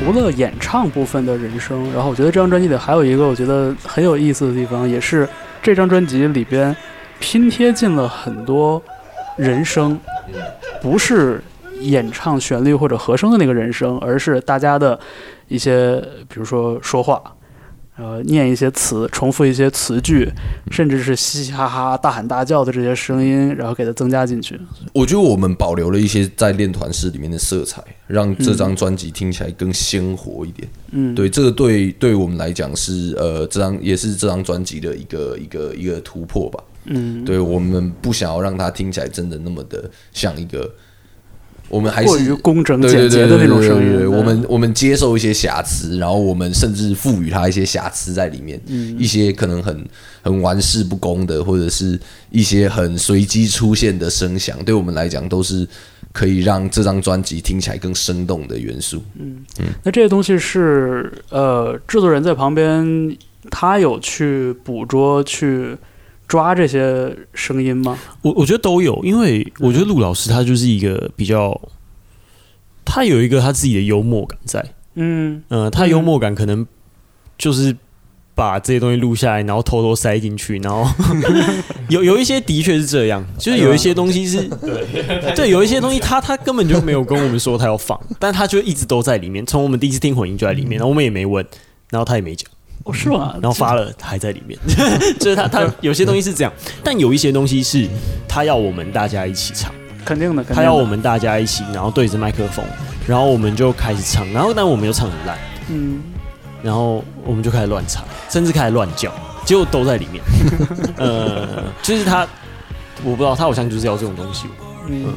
[0.07, 5.29] 除了演唱部分的人声，然后我觉得这张专辑里还有一个我觉得很有意思的地方，也是
[5.61, 6.75] 这张专辑里边
[7.19, 8.81] 拼贴进了很多
[9.37, 9.99] 人声，
[10.81, 11.43] 不是
[11.81, 14.97] 演唱旋律或者和声的那个人声，而是大家的
[15.49, 17.21] 一些，比如说说话。
[17.97, 20.31] 呃，念一些词，重复一些词句，
[20.71, 24.61] 甚至是嘻嘻哈哈、大喊大叫的这些声音，然后给它增加进去。
[24.93, 30.69] 我觉得我们保留了一些在练团式里面的色彩，让这张专辑听起来更鲜活一点。
[30.91, 36.63] 嗯，对，这个对对我们来讲是呃，这张也是这张专辑的一个一个一个突破吧。
[36.85, 40.71] 嗯，对我们不想要让它听起来真的那么的像一个，
[41.69, 44.11] 我们还是过于工整简洁的那种声音。
[44.11, 49.85] 我们我们接受一些瑕疵，然后我们甚至赋予它一些瑕疵在里面，嗯一些可能很
[50.23, 51.99] 很玩世不恭的，或者是
[52.31, 55.67] 一些很随机出现的声响，对我们来讲都是
[56.13, 59.03] 可以让这张专辑听起来更生动的元素。
[59.19, 63.17] 嗯嗯那这些东西是呃，制作人在旁边，
[63.51, 65.77] 他有去捕捉、去
[66.29, 67.99] 抓这些声音吗？
[68.23, 71.61] 我我觉得都有，因为我觉得陆老师他就是一个比较，
[72.85, 75.43] 他有一个他自己的幽默感在，嗯。
[75.49, 76.67] 呃，他幽默感可能
[77.39, 77.77] 就是
[78.35, 80.85] 把这些东西录下来，然后偷偷塞进去，然后
[81.89, 84.49] 有有一些的确是这样，就是有一些东西是，
[85.37, 91.47] 对，有一些东西他他根本就没有跟我们说他要放，但他就一直都在里面，从我们第一次听混音就在里面，然后我们也没问，
[91.91, 92.51] 然后他也没讲。
[92.87, 93.35] 哦，是吗？
[93.43, 94.59] 然后发了还在里面，
[95.19, 96.53] 就是他他有些东西是这样，
[96.85, 97.87] 但有一些东西是
[98.29, 99.73] 他要我们大家一起唱，
[100.05, 100.55] 肯定的，肯定的。
[100.55, 102.65] 他要我们大家一起，然后对着麦克风，
[103.07, 105.37] 然后我们就开始唱，然后但我们又唱很烂，
[105.69, 106.01] 嗯，
[106.63, 109.13] 然后我们就开始乱唱，甚至开始乱叫，
[109.45, 110.23] 结果都在里面。
[110.97, 112.27] 呃，就是他，
[113.03, 114.47] 我不知道他好像就是要这种东西。
[114.89, 115.13] 嗯，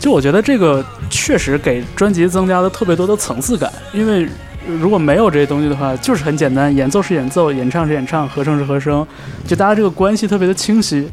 [0.00, 4.28] 就我觉得这个确实给专辑增加了特别多的层次感，因为
[4.66, 9.06] 如果没有这些东西的话，就是很简单，演奏是演奏，演唱是演唱，和声是和声，
[9.46, 11.08] 就大家这个关系特别的清晰。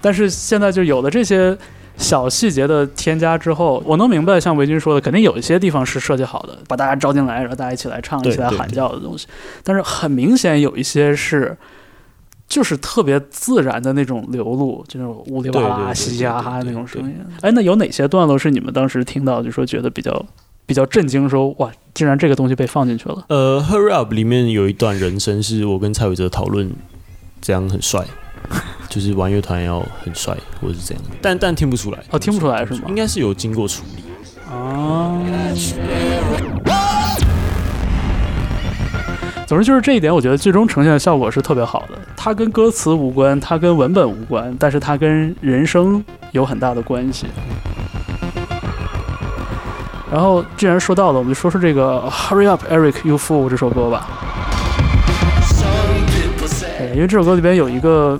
[0.00, 1.56] 但是现在就有了这些
[1.96, 9.26] 小细节的添加之后，我能明白，像维军说的，肯定有一些地方是设计好的，把大家招进来，然后大家一起来唱，一起来喊叫的东西。
[9.62, 11.56] 但是很明显有一些是。
[12.48, 17.16] 就是特别自然的那种流露，就那种呜里哇啦、嘻嘻哈哈的那种声音。
[17.42, 20.10] 哎，那有哪些段落是你们当时听到就说觉得比较
[20.70, 23.24] 比较震惊说哇，竟然这个东西被放进去了？
[23.28, 26.70] 呃，《Hurry Up》里面有一段人声是我跟蔡伟哲讨论，
[27.40, 28.04] 这样很帅，
[28.88, 34.04] 就是玩乐团要很帅，或者是这样，但但听不出来，哦听不出来是吗应该是有经过处理。
[34.48, 35.20] 啊。
[39.48, 41.98] 总之就是这一点，我觉得最终呈现的效果是特别好的。
[42.16, 47.26] 它跟歌词无关，它跟文本无关，但是它跟人生有很大的关系。
[50.10, 54.08] 然后既然说到了，我们就说说这个《Hurry Up, Eric, You Fool》这首歌吧。
[56.78, 58.18] 对，因为这首歌里边有一个，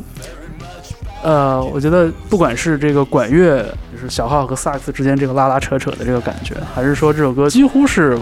[1.22, 8.16] 呃，我觉得不管是这个管乐，就是小号和萨克斯之间这个拉拉扯扯的这个感觉，还是说这首歌几乎是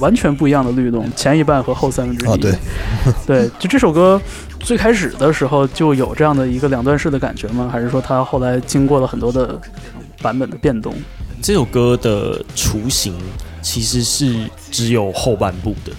[0.00, 2.28] 完全不一样的律动，前一半和后三分之一。
[2.28, 2.52] 啊，对，
[3.24, 4.20] 对，就这首歌
[4.58, 7.68] 最开始的时候就有这样的一个两段式的感觉吗？
[7.70, 9.56] 还是说它后来经过了很多的
[10.20, 10.92] 版本的变动？
[11.42, 13.12] 这首歌的雏形
[13.60, 15.90] 其实是只有后半部的，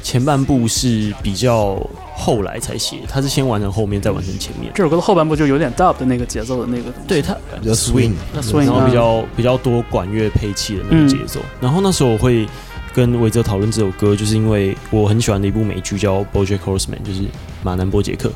[0.00, 4.70] 前半部是比较后来才写，它是先完成后面再完成前面。
[4.72, 11.40] 这首歌的后半部就有点 dub 的那个节奏的那个东西，对它比较 swing，那 swing 然后啊比较比较多管乐配器的那个节奏。
[11.60, 12.46] 然后那时候我会
[12.94, 17.24] 跟维泽讨论这首歌，就是因为我很喜欢的一部美剧叫《BoJack Horseman》，就是
[17.64, 18.30] 马南波杰克。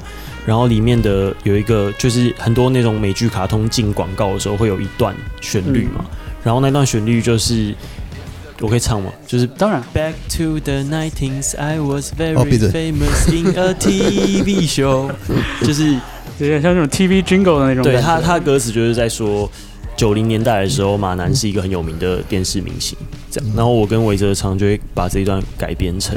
[0.44, 6.04] 然后里面的有一个就是很多那种美剧卡通进广告的时候会有一段旋律嘛，
[6.44, 7.74] 然后那段旋律就是
[8.60, 9.10] 我可以唱吗？
[9.26, 15.10] 就是当然 Back to the nineties, I was very 哦闭嘴 famous in a TV show，
[15.62, 15.92] 就是
[16.38, 17.92] 有点像那种 TV jingle 的那种感觉。
[17.92, 19.50] 对他，他的歌词就是在说，
[19.96, 22.96] 九零年代的时候，马南是一个很有名的电视明星，
[23.30, 23.50] 这样。
[23.56, 26.16] 然后我跟韦哲常就会把这一段改编成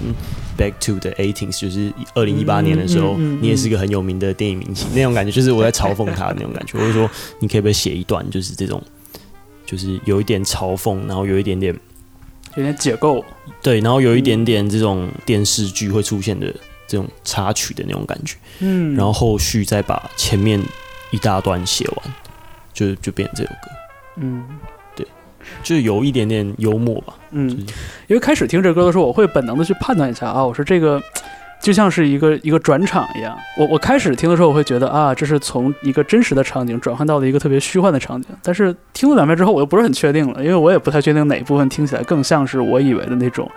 [0.58, 6.78] Back to the eighties，就是二零一八年的时候，嗯嗯嗯你也是一个很有名的电影明星，那种感觉就是我在嘲讽他的那种感觉。
[6.80, 7.10] 或者说，
[7.40, 8.82] 你可以不可以写一段，就是这种，
[9.68, 11.78] 就是有一点嘲讽，然后有一点点
[12.56, 13.24] 有点解构。
[13.62, 16.48] 对，然后有一点点这种电视剧会出现的
[16.88, 18.38] 这种插曲的那种感觉。
[18.60, 20.60] 嗯然后后续再把前面
[21.12, 22.14] 一大段写完，
[22.74, 23.70] 就就变成这首歌，
[24.16, 24.44] 嗯
[24.96, 25.06] 对
[25.62, 27.14] 就有一点点幽默吧。
[27.32, 27.62] 嗯就是，
[28.08, 31.02] 因为开始听这歌的时候，我会本能的去判断一下啊，我说这个
[31.68, 33.38] 就像是一个一个转场一样。
[33.58, 38.30] 我我开始听的时候，我会觉得啊，这是从一个真实的场景转换到了一个特别虚幻的场景。
[38.42, 43.52] 但是听了两遍之后，我又不是很确定了，因为我也不太确定哪部分听起来更像是我以为的那种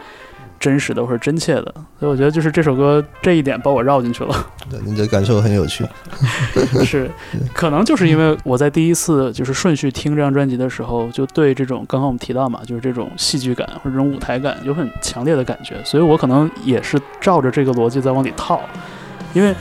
[0.61, 1.75] 真实的或者真切的。
[1.99, 4.47] 所以我觉得就是这首歌这一点把我绕进去了。
[4.71, 5.85] 对，你的感受很有趣。
[6.85, 7.11] 是，
[7.53, 18.61] 可能就是因为我在第一次就是顺序听这张专辑的时候，就对这种刚刚我们提到嘛，就是这种戏剧感或者这种舞台感有很强烈的感觉，所以我可能也是照着这个逻辑在往里套。
[19.33, 19.51] 因为《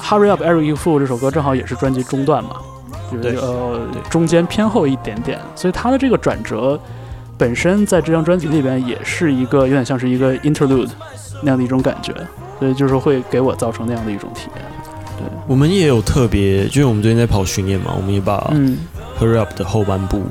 [0.00, 2.56] Hurry Up, Every You Fool》这首歌正好也是专辑中段嘛，
[3.10, 6.78] 就是呃中间偏后一点点，所以它的这个转折
[7.40, 10.90] 本身在这张专辑里边也是一个有点像是一个 interlude
[11.42, 12.14] 那样的一种感觉，
[12.58, 14.64] 所以就是会给我造成那样的一种体验。
[15.16, 18.76] 对我们也有特别，就是我们最近在跑巡演嘛，我们也把嗯
[19.18, 20.22] Hurry Up 的后半部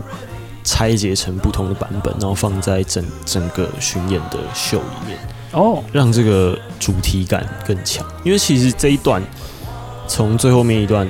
[0.63, 5.17] 拆解成不同的版本，然后放在整整个巡演的秀里面。
[5.53, 8.05] 哦，让这个主题感更强。
[8.23, 9.19] 因为其实这一段
[10.07, 11.07] 从最后面一段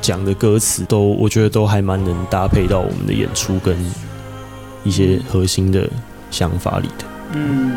[0.00, 3.76] 讲的歌词都，我觉得都还蛮能搭配到我们的演出跟
[4.84, 5.90] 一些核心的
[6.30, 7.04] 想法里的。
[7.32, 7.72] 嗯。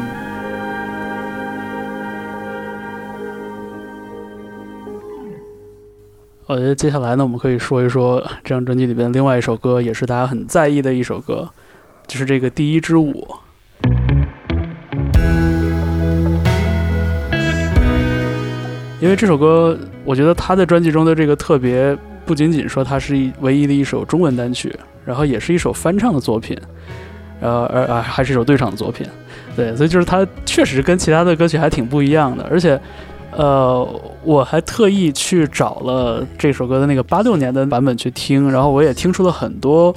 [6.45, 11.49] 我觉得接下来呢，我们可以说一说这张专辑里边另外一首歌，也是大家很在意的一首歌，
[12.07, 13.11] 就是这个《第一支舞》。
[19.01, 21.95] 因为这首歌，我觉得他在专辑中的这个特别，
[22.25, 24.73] 不仅仅说它是一唯一的一首中文单曲，
[25.07, 26.55] 然后也是一首翻唱的作品，
[27.39, 29.07] 呃，而而还是一首对唱的作品。
[29.55, 32.79] 对，所以就是它确实跟其他的歌曲还挺不一样的，而且，
[33.31, 33.87] 呃，
[34.23, 39.95] 我还特意去找了这首歌的那个八六年的版本去听，然后我也听出了很多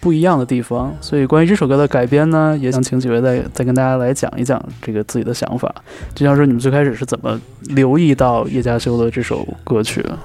[0.00, 0.94] 不一样的地方。
[1.00, 5.74] 所以关于这首歌的改编呢，也想请几位再再跟大家来讲一讲这个自己的想法，
[6.14, 10.16] 就像说你们最开始是怎么留意到叶嘉修的这首歌曲的？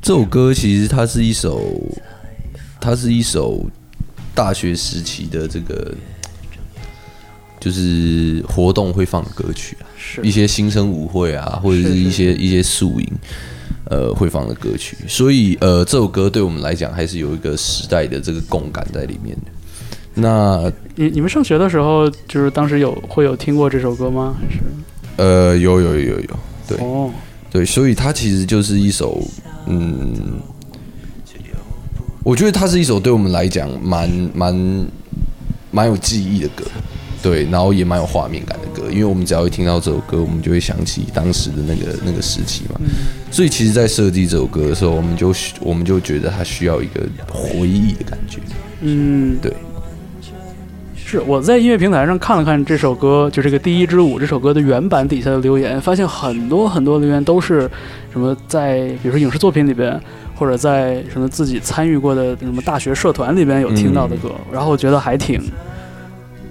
[0.00, 1.60] 这首歌其实它是一首，
[2.86, 3.66] 它是一首
[4.32, 5.92] 大学时期的这个，
[7.58, 13.12] 就是活动会放的歌曲啊，是一些新生舞会啊，或者是一些一些宿营，
[13.90, 14.96] 呃，会放的歌曲。
[15.08, 19.50] 所以呃，这首歌对我们来讲还是有一个时代的这个共感在里面的。
[20.14, 24.36] 那你你们上学的时候，就是当时有会有听过这首歌吗？
[24.40, 24.62] 还是
[25.16, 27.10] 呃，有有有有有，对哦，
[27.50, 29.20] 对，所以它其实就是一首，
[29.66, 30.14] 嗯，
[32.26, 34.86] 我觉得它是一首对我们来讲蛮蛮
[35.70, 36.64] 蛮有记忆的歌，
[37.22, 42.80] 对，然后也蛮有画面感的歌，因为我们只要一听到这首歌，我们就会想起当时的那个那个时期嘛。
[43.30, 48.40] 所以其实，在设计这首歌的时候，我们就需我们就觉得它需要一个回忆的感觉。
[48.80, 49.52] 嗯，对。
[50.96, 57.70] 是我在音乐平台上看了看这首歌，就这个《第一支舞》这首歌的原版底下的留言，发现很多很多留言都是
[58.12, 60.00] 什么在比如说影视作品里边，
[60.36, 65.42] 或者在什么自己参与过的什么大学社团里边有听到的歌，然后我觉得还挺。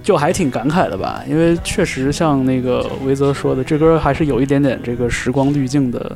[0.03, 6.15] 就还挺感慨的吧，因为确实像那个维泽说的，这歌还是有一点点这个时光滤镜的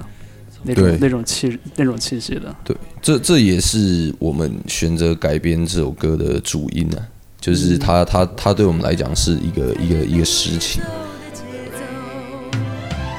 [0.62, 2.56] 那种那种气那种气息的。
[2.64, 7.02] 对，这这也是我们选择改编这首歌的主因啊，
[7.42, 10.80] 就是它它它对我们来讲是一个一个一个时期。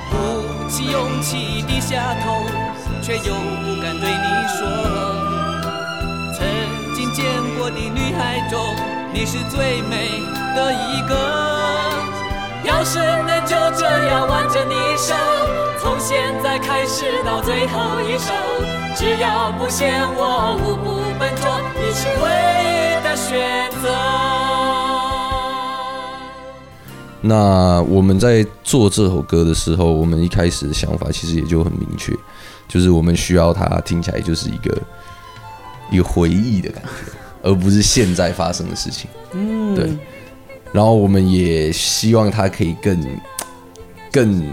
[0.08, 2.44] 鼓起勇气低下头，
[3.02, 3.34] 却又
[3.64, 4.66] 不敢对你说。
[6.34, 6.46] 曾
[6.94, 7.24] 经见
[7.58, 8.58] 过的女孩中，
[9.12, 10.22] 你是最美
[10.54, 11.14] 的一个。
[12.62, 15.14] 要是能就这样挽着你手，
[15.80, 18.32] 从现在开始到最后一首，
[18.94, 22.28] 只要不嫌我舞步笨拙，你是唯
[22.64, 23.88] 一的选择。
[27.22, 32.14] 那我们在做这首歌的时候，我们一开始的想法其实也就很明确，
[32.70, 34.78] 就是我们需要它听起来就是一个
[35.90, 36.88] 一个回忆的感觉，
[37.42, 39.10] 而不是现在发生的事情。
[39.32, 39.90] 嗯，对，
[40.72, 43.04] 然后我们也希望它可以更
[44.12, 44.46] 更，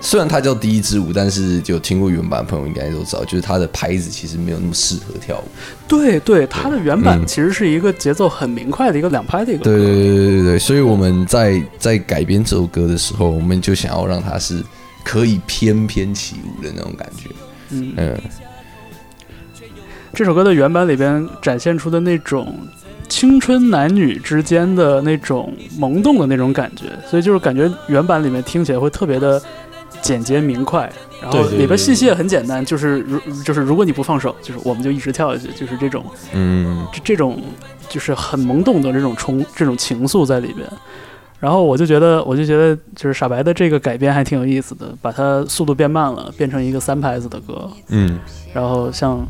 [0.00, 5.44] 虽然它叫第一支舞，但是就听过原版的朋友应该都知道，就是它的拍子其实没有那么适合跳舞。
[5.88, 14.62] 对对，它的原版嗯其实是一个节奏很明快的一个两拍的一个对对对对对，所以我们在在改编这首歌的时候，我们就想要让它是
[15.02, 17.30] 可以翩翩起舞的那种感觉。
[17.74, 18.20] 嗯，嗯，
[20.12, 22.56] 这首歌的原版里边展现出的那种
[23.08, 29.40] 青春男女之间的那种萌动的那种感觉，所以就是感觉原版里面听起来会特别的
[30.00, 37.42] 简洁明快，然后里边信息也很简单，就是如就是如果你不放手，就是我们就一直跳下去，就是这种嗯，这这种
[37.88, 40.66] 就是很萌动的这种冲这种情愫在里边。
[41.44, 48.18] 然后我就觉得，我就觉得，就是傻白的这个改编还挺有意思的，把它速度变慢了，变成一个三拍子的歌，嗯，
[48.54, 49.20] 然后像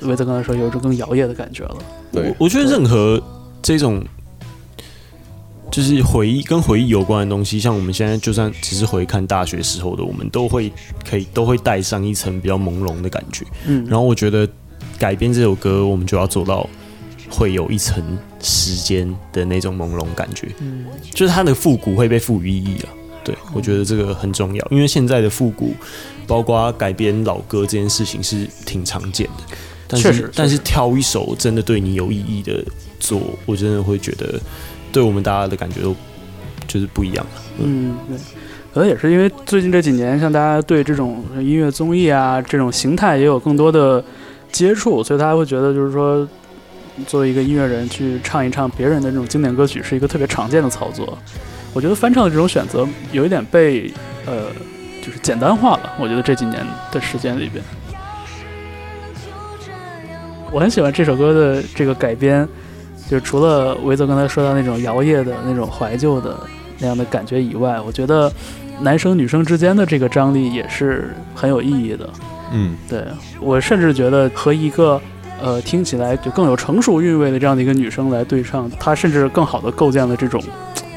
[0.00, 1.76] 维泽刚才说，有一种更摇曳的感觉了。
[2.10, 3.22] 对我，我觉得任何
[3.60, 4.02] 这种
[5.70, 10.72] 就是回忆跟回忆有关的东西，像我们现在就算只是回看大学时候的，我们都会
[11.06, 13.44] 可以都会带上一层比较朦胧的感觉。
[13.66, 14.48] 嗯，然后我觉得
[14.98, 16.66] 改编这首歌，我们就要做到
[17.28, 18.02] 会有一层
[18.40, 22.88] 时间的那种朦胧感觉，嗯就是它的复古会被赋予意义了。
[23.24, 25.74] 对，我觉得这个很重要，因为现在的复古，
[26.26, 29.56] 包括改编老歌这件事情是挺常见的。
[29.86, 32.64] 但确实确是，但是挑一首真的对你有意义的
[33.00, 34.40] 做，我真的会觉得，
[34.92, 35.94] 对我们大家的感觉都
[36.66, 37.42] 就是不一样了。
[37.58, 38.18] 嗯，对，
[38.72, 44.02] 可能也是因为最近这几年，像大家对这种音乐综艺啊这种形态也有更多的
[44.52, 46.26] 接触，所以大家会觉得就是说，
[47.06, 51.16] 作为一个音乐人去唱一唱别人的那种经典歌曲是一个特别常见的操作。
[51.74, 53.92] 我觉得翻唱的这种选择有一点被
[54.26, 54.46] 呃
[55.02, 55.92] 就是简单化了。
[55.98, 57.62] 我觉得这几年的时间里边，
[60.50, 62.48] 我很喜欢这首歌的这个改编，
[63.08, 66.38] 就除了维泽刚才说到那种摇曳的那种怀旧的
[66.78, 68.32] 那样的感觉以外，我觉得
[68.80, 72.08] 男生女生之间的这个张力也是很有意义的。
[72.50, 73.04] 嗯，对
[73.40, 75.00] 我甚至觉得和一个
[75.40, 80.42] 呃听起来就更有成熟韵味的这样的一个女生来对唱，她甚至更好的构建了这种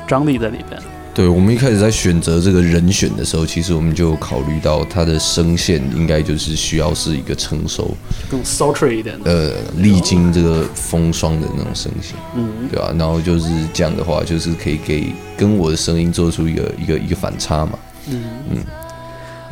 [0.07, 0.81] 张力在里边。
[1.13, 7.93] 对，我们一开始在选择这个人选的时候，其实我们就考虑到她的声线应该就是需要是一个成熟，
[8.29, 17.73] 更 sultry 一点的，呃，历经这个风霜的那种声线，嗯，对吧、然后就是这样的话，就是可以给跟我的声音做出一个一个一个反差嘛。
[18.09, 18.23] 嗯。
[18.49, 18.63] 嗯，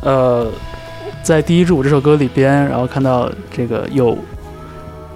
[0.03, 0.51] 呃，
[1.21, 4.17] 在第一支舞这首歌里边，然后看到这个有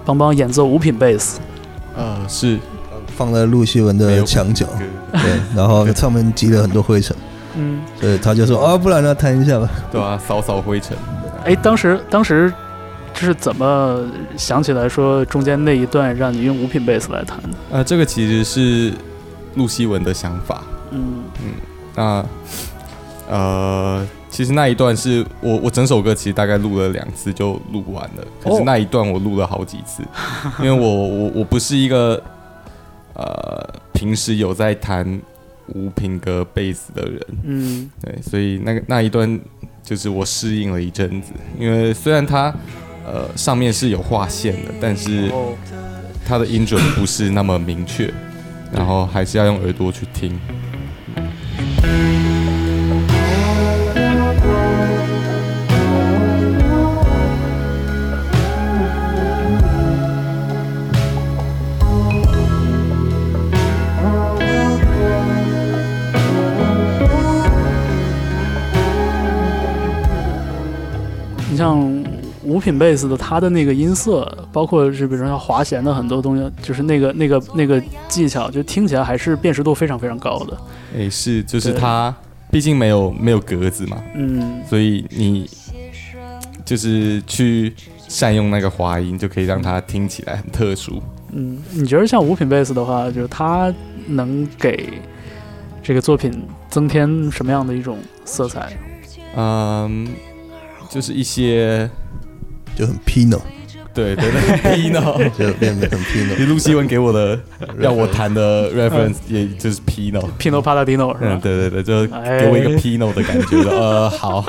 [0.04, 1.40] 邦邦演奏五品贝斯，
[1.96, 2.58] 呃，是。
[3.16, 4.66] 放在陆西文的墙角，
[5.12, 5.20] 对，
[5.54, 7.16] 然后上面积了很多灰尘，
[7.54, 9.70] 嗯，所以他就说啊，不然呢，弹一下吧。
[9.92, 10.96] 对啊，扫扫灰尘。
[11.44, 12.52] 哎，当时当时
[13.12, 14.04] 是怎么
[14.36, 17.50] 想起来说中间那一段让你用五品贝斯来弹的？
[17.70, 18.92] 呃，这个其实是
[19.54, 20.64] 陆希文的想法。
[20.90, 21.22] 嗯。
[21.40, 21.52] 嗯
[21.94, 22.26] 那
[23.30, 24.04] 呃，
[24.34, 30.02] 其实那一段是我我整首歌其实大概录了两次就录完了，可哦是那一段我录了好几次，
[30.58, 32.20] 因为我我我不是一个
[33.14, 35.20] 呃平时有在弹
[35.68, 37.88] 无品格贝斯的人，嗯。
[38.02, 39.40] 对，所以那个那一段
[39.84, 42.52] 就是我适应了一阵子，因为虽然它
[43.06, 45.54] 呃上面是有划线的，但是哦。
[46.26, 48.10] 它的音准不是那么明确，
[48.72, 50.40] 然后还是要用耳朵去听。
[71.64, 72.04] 像
[72.42, 80.58] 五品贝斯的，它的那个音色，包括是比如说像滑弦的很多东西，就是那个那个那个技巧，就听起来还是辨识度非常非常高的。
[80.94, 82.14] 诶，是，就是对它
[82.50, 85.48] 毕竟没有没有格子嘛，嗯，所以你
[86.66, 87.72] 就是去
[88.08, 91.02] 善用那个滑音，就可以让它听起来很特殊。
[91.32, 93.72] 嗯，你觉得像五品贝斯的话，就是它
[94.06, 95.00] 能给
[95.82, 96.30] 这个作品
[96.68, 97.96] 增添什么样的一种
[98.26, 98.76] 色彩？
[99.36, 100.06] 嗯，
[100.94, 101.90] 就是一些
[102.76, 103.40] 就很 Pino，
[103.92, 104.40] 对对对
[104.76, 106.36] ，Pino， 就变得很 Pino。
[106.36, 107.36] 其实陆希文给我的
[107.76, 110.20] 让我弹的 reference 也就是 Pino。
[110.38, 111.40] Pino Palladino 是嗯，吧？
[111.42, 113.56] 对对对，就哎给我一个 Pino 的感觉。
[113.68, 114.44] 呃， 好。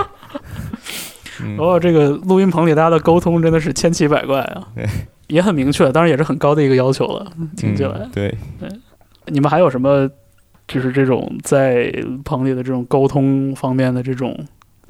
[1.41, 4.67] 嗯，哦，这个录音棚里大家的沟通真的是千奇百怪啊，
[5.27, 7.25] 也很明确，当然也是很高的一个要求了。
[7.57, 8.29] 听起来，对
[8.59, 8.69] 对，
[9.25, 10.07] 你们还有什么
[10.67, 11.91] 就是这种在
[12.23, 14.37] 棚里的这种沟通方面的这种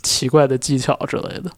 [0.06, 1.52] 奇怪的技巧之类的？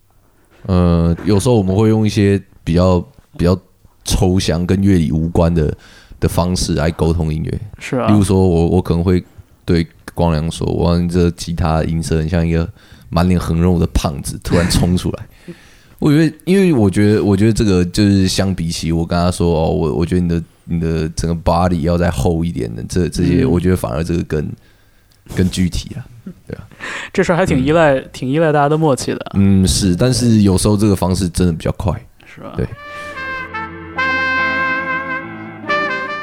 [0.66, 3.00] 呃，有时候我们会用一些比较
[3.38, 3.58] 比较
[4.04, 5.76] 抽象跟乐理无关的
[6.20, 7.60] 的方式来沟通音乐。
[7.80, 9.24] 是啊例，如说我我可能会
[9.66, 12.68] 对光良说：“哇，你这吉他音色很像一个
[13.10, 15.28] 满脸横肉的胖子突然冲出来。
[16.00, 24.48] ”我觉得，因为我觉得，我觉得这个就是相比起我跟他说哦，我我觉得你的你的整个 body 要再厚一点的，这这些，嗯我觉得反而这个更
[25.36, 26.06] 更具体啊。
[27.14, 31.94] 这事儿还挺依赖，挺依赖大家的默契的，嗯，是，但是有时候这个方式真的比较快。
[32.26, 32.54] 是吧？
[32.56, 32.66] 对。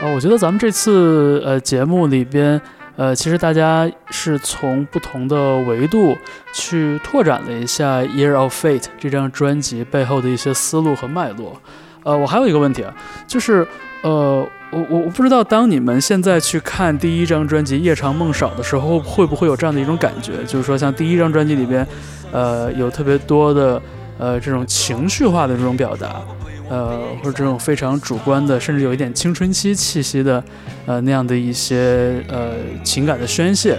[0.01, 2.61] 啊，我觉得咱们这次呃节目里边，
[2.95, 6.17] 呃，其实大家是从不同的维度
[6.53, 11.61] 去拓展了一下《Year of Fate》这张专辑背后的一些思路和脉络。
[12.05, 12.95] 呃，我还有一个问题啊，
[13.27, 13.67] 就是
[14.03, 20.33] 呃，我我我不知道，当你们现在去看第一张专辑《夜长梦少》的时候，会不会有这样的一种感觉？
[20.45, 21.87] 就是说，像第一张专辑里边，
[22.33, 23.81] 呃，有特别多的
[24.19, 26.21] 呃这种情绪化的这种表达，
[26.69, 30.43] 呃，或者这种非常主观的，甚至有一点青春期气息的，
[30.87, 33.79] 呃那样的一些呃情感的宣泄。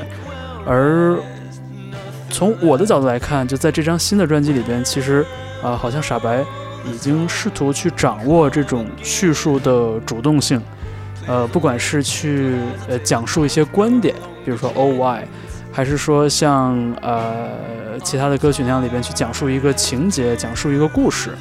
[0.65, 1.17] 而
[2.29, 5.25] 从我的角度来看，就在这张新的专辑里边，其实
[5.61, 6.41] 啊、好像傻白
[6.89, 10.61] 已经试图去掌握这种叙述的主动性，
[11.27, 12.55] 呃，不管是去
[12.87, 15.27] 呃讲述一些观点，比如说 O Y，
[15.71, 17.49] 还是说像呃
[18.03, 21.35] 其他的歌曲那样里边去讲述一个情节，讲述一个故事，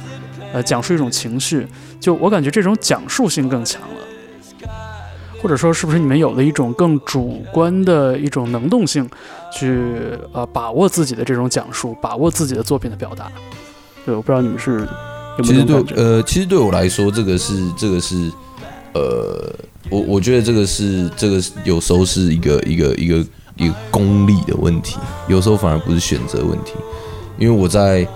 [0.53, 1.67] 呃，讲述一种情绪，
[1.99, 3.87] 就我感觉这种讲述性更强了。
[5.41, 9.07] 或者说，是不是你们有了一种更主观的一种能动性，
[9.53, 9.79] 去
[10.31, 13.31] 呃把握自己的这种讲述，把握自己的作品的表达？
[14.03, 14.87] 对，我不知道你们是
[15.37, 15.83] 有没其实对？
[15.95, 18.31] 呃，其实对我来说，这个是这个是
[18.95, 19.53] 呃，
[19.89, 23.25] 我我觉得这个是这个有时候是一个一个一个
[23.57, 26.73] 一个功利的问题，有时候反而不是选择问题。
[27.37, 28.07] 因为我在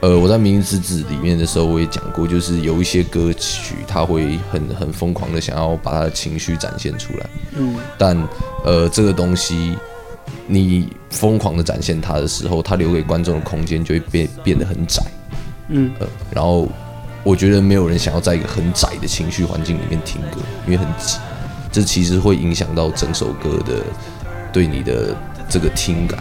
[0.00, 8.16] 呃我在《明日之子》里面的时候，我也讲过，就是有一些歌曲，它会很很疯狂的想要把他的情绪展现出来，嗯但
[8.64, 9.76] 呃这个东西。
[10.48, 15.02] 你疯狂的展现它的时候，它留给观众的空间就会变变得很窄。
[15.68, 16.68] 嗯呃，然后
[17.26, 21.18] 我觉得没有人想要在一个很窄的情绪环境里面听歌，因为很挤，
[21.72, 23.82] 这其实会影响到整首歌的
[24.52, 25.12] 对你的
[25.48, 26.16] 这个听感。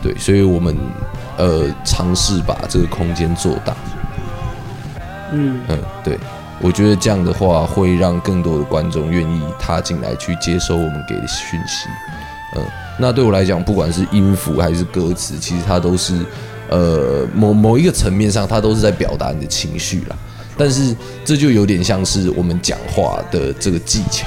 [0.00, 0.76] 对，所以我们
[1.38, 3.76] 呃尝试把这个空间做大。
[5.32, 6.16] 嗯嗯，对，
[6.60, 11.88] 我觉得这样的话会让更多的观众愿意踏进来去接收我们给的讯息。
[12.54, 12.64] 嗯，
[12.96, 16.24] 那对我来讲，不管是音符还是歌词，其实它都是
[16.70, 20.16] 呃某某一个层面上，它都是在表达你的情绪啦。
[20.58, 20.94] 但是
[21.24, 24.26] 这就有点像是我们讲话的这个技巧。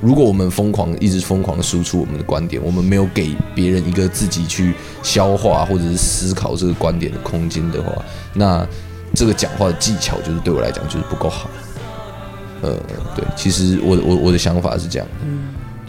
[0.00, 7.92] 如果我们疯狂一直疯狂输出我们的观点，我们没有给别人一个自己去消化或者是思考这个观点的空间的话，
[8.34, 8.66] 那
[9.14, 11.48] 这个讲话的技巧就是对我来讲就是不够好。
[12.62, 12.74] 呃，
[13.14, 15.26] 对，其实我我我的想法是这样的。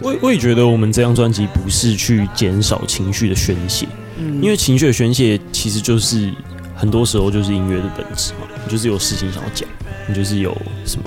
[0.00, 3.86] 我我也觉得我们这张专辑不是去减少情绪的宣泄，
[4.18, 6.32] 嗯，因为情绪的宣泄其实就是
[6.74, 9.68] 很多时候就是音乐的本质嘛，你就是有事情想要讲，
[10.08, 11.04] 你就是有什么。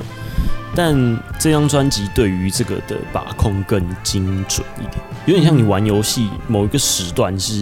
[0.76, 0.96] 但
[1.40, 4.94] 这张专辑对于这个的把控更精准一点，
[5.26, 7.54] 有点像你玩游戏某一个时段是，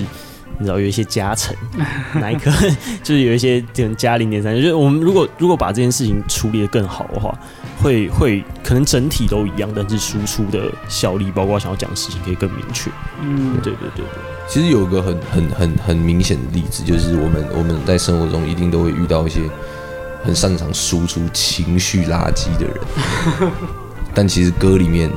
[0.57, 1.55] 你知道有一些加成，
[2.19, 2.51] 哪一颗
[3.01, 7.33] 就是有一些点加零点三，就是我们如果如果把这件事情处理的更好的话，
[7.81, 12.91] 会会可能整体都一样，但是输出的效力，包括想要讲的事情可以更明确。
[13.21, 19.41] 嗯，对对对对，其实有个很很很很明显的例子，就是我们我们在生活中一定都会遇到一些
[20.23, 22.77] 很擅长输出情绪垃圾的人，
[24.13, 25.09] 但其实歌里面，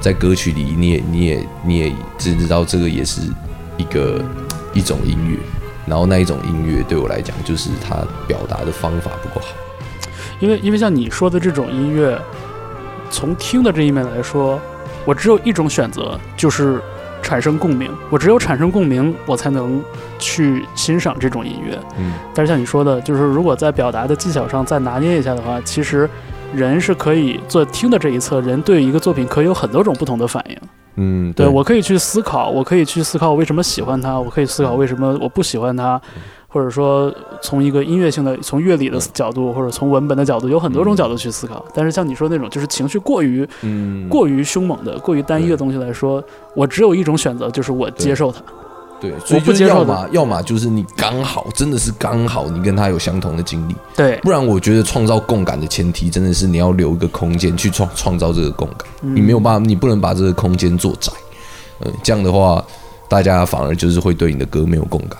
[0.00, 3.22] 在歌曲里，你也你也你也知知道这个也是
[3.76, 4.22] 一个
[4.72, 5.38] 一种音乐，
[5.86, 7.96] 然后那一种音乐对我来讲，就是它
[8.26, 9.54] 表达的方法不够好。
[10.40, 12.20] 因为因为像你说的这种音乐，
[13.08, 14.60] 从听的这一面来说，
[15.04, 16.82] 我只有一种选择，就是
[17.24, 17.90] 产生共鸣。
[18.10, 19.82] 我只有产生共鸣，我才能
[20.18, 21.76] 去欣赏这种音乐。
[21.98, 26.08] 嗯，但是像你说的，就是如果在表达的技巧上再拿捏一下的话，其实
[26.54, 30.56] 人是可以做听的这一侧，人对一个作品可以有很多种不同的反应。
[30.96, 36.00] 嗯，对我可以去思考，我可以去思考我为什么喜欢它，我可以思考为什么我不喜欢它，
[36.54, 41.64] 或者说从一个音乐性的、从乐理的角度，或者从文本的角度，有很多种角度去思考。
[41.74, 44.08] 但是像你说那种就是情绪过于嗯。
[44.08, 46.22] 过于凶猛的、过于单一的东西来说，
[46.54, 48.40] 我只有一种选择，就是我接受它。
[49.00, 59.16] 对，所以要么要么就是你刚好真的是刚好你跟他有相同的经历，对，不然我觉得创造共感的前提真的是你要留一个空间去创创造这个共感，嗯。
[59.16, 61.12] 你没有办法，你不能把这个空间做窄，
[61.80, 62.64] 嗯，这样的话
[63.08, 65.18] 大家反而就是会对你的歌没有共感，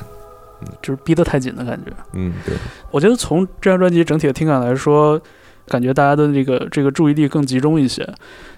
[0.83, 1.93] 就是逼得太紧的感觉。
[2.12, 2.55] 嗯，对，
[2.91, 5.21] 我觉得从这张专辑整体的听感来说，
[5.67, 8.09] 感觉大家的这个这个注意力更集中一些，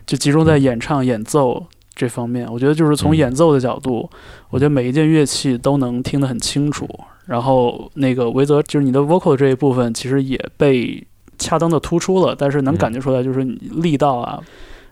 [0.06, 2.46] 就集中在演唱、演奏这方面。
[2.50, 4.08] 我觉得就是从嗯演奏的角度，
[4.50, 6.88] 我觉得每一件乐器都能听得很清楚。
[7.26, 11.04] 然后那个维泽就是你的 vocal 这一部分，其实也被
[11.38, 14.40] 恰当的突出了，但是能嗯感觉出来，就是你力道啊。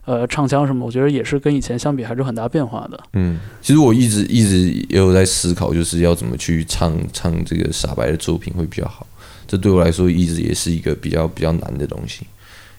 [0.05, 3.01] 呃，唱腔什么，我觉得也是跟以前相比还是有很大变化的。
[3.15, 9.07] 嗯，其实我一直一直也有在思考，就是要怎么去唱唱这个傻白的作品会比较好。
[9.47, 12.27] 这对我来说一直也是一个比较比较难的东西，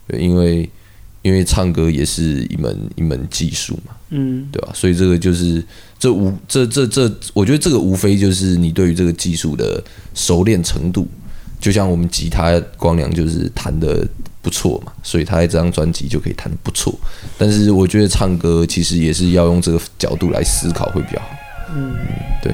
[0.08, 0.70] 对，因为
[1.22, 4.72] 因为唱歌也是一门一门技术嘛，嗯，对吧？
[4.74, 5.64] 所以这个就是
[5.98, 11.08] 这无这这这，我觉得这个无非就是你对于这个技术的熟练程度。
[11.58, 14.06] 就像我们吉他光良就是弹的
[14.46, 16.93] 不错嘛，所以他在这张专辑就可以弹的不错。
[17.36, 21.28] 但是我觉得唱歌其实也是要用这个角度来思考会比较好。
[21.76, 21.96] 嗯，
[22.43, 22.54] 对。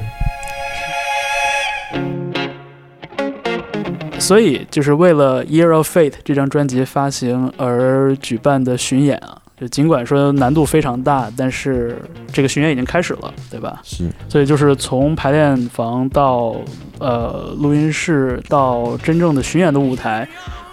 [4.18, 12.00] 所以就是为了《Year of Fate》这张专辑发行而举办的巡演啊，就尽管说难度非常大，但是
[12.32, 13.82] 这个巡演已经开始了，对吧？
[13.84, 16.56] 是，所以就是从排练房到
[16.98, 20.26] 呃录音室到真正的巡演的舞台，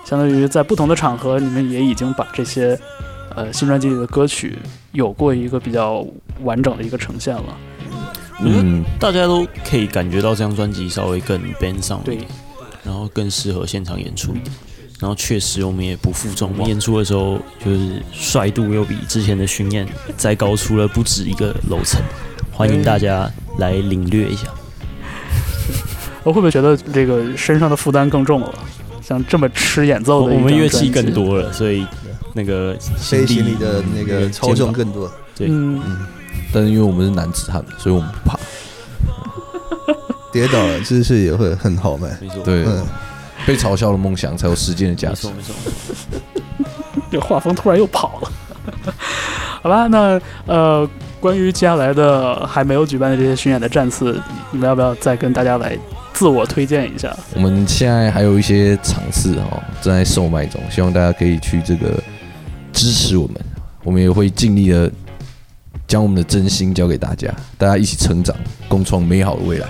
[0.10, 2.76] 相当于在不同的场合，你们也已经把这些
[3.36, 4.58] 呃新专辑里的歌曲
[4.92, 6.04] 有过一个比较
[6.42, 7.44] 完整的一个呈现了。
[8.44, 12.26] 嗯，大家都可以感觉到这张专辑稍微更 band 上一点，
[12.84, 14.52] 然后更适合现场演出一点。
[15.00, 19.88] 然后确实，我们也不负众望，演出的时候就是帅度又比之前的巡演
[20.18, 22.02] 再高出了不止一个楼层。
[22.52, 23.30] 欢迎大家
[23.60, 24.48] 来领略一下。
[26.26, 28.56] 我会不会觉得这个身上的负担更重了？
[29.10, 31.84] 像这么吃演奏的我我们乐器更，多了，所以
[32.36, 35.12] 那个飞行里的那个超重更多。
[35.36, 35.82] 对嗯，
[36.54, 38.40] 但是因为我们是男子汉，所以我们不怕。
[40.32, 42.08] 跌倒了姿势也会很好嘛。
[42.22, 42.86] 没错，对，嗯，
[43.48, 45.56] 被嘲笑的梦想才有实践的价值没错。
[45.66, 47.02] 没错。
[47.10, 48.32] 这画风突然又跑了。
[49.64, 50.88] 好吧，那呃，
[51.20, 55.76] 关于接下来的还没有举办的这些巡演的站次，你们要不要再跟大家来
[56.20, 57.16] 自我推荐一下？
[57.34, 61.98] 我们现在还有一些场次哦正在售卖中，希望大家可以去这个
[62.74, 63.36] 支持我们，
[63.86, 64.92] 我们也会尽力的
[65.88, 68.36] 将我们的真心交给大家，大家一起成长，
[68.68, 69.68] 共创美好的未来。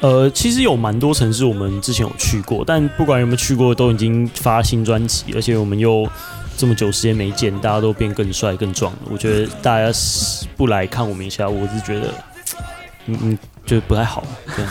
[0.00, 6.08] 呃，其实有蛮多城市我们之前有去过，但不管有没有去过，都已经发新专辑，而且我们又
[6.56, 8.98] 这么久时间没见，大家都变更帅更壮了。
[9.10, 12.14] 我觉得大家是不来看我们一下，我是觉得，
[13.06, 13.38] 嗯嗯，
[13.68, 14.24] 就不太好，
[14.56, 14.70] 这 样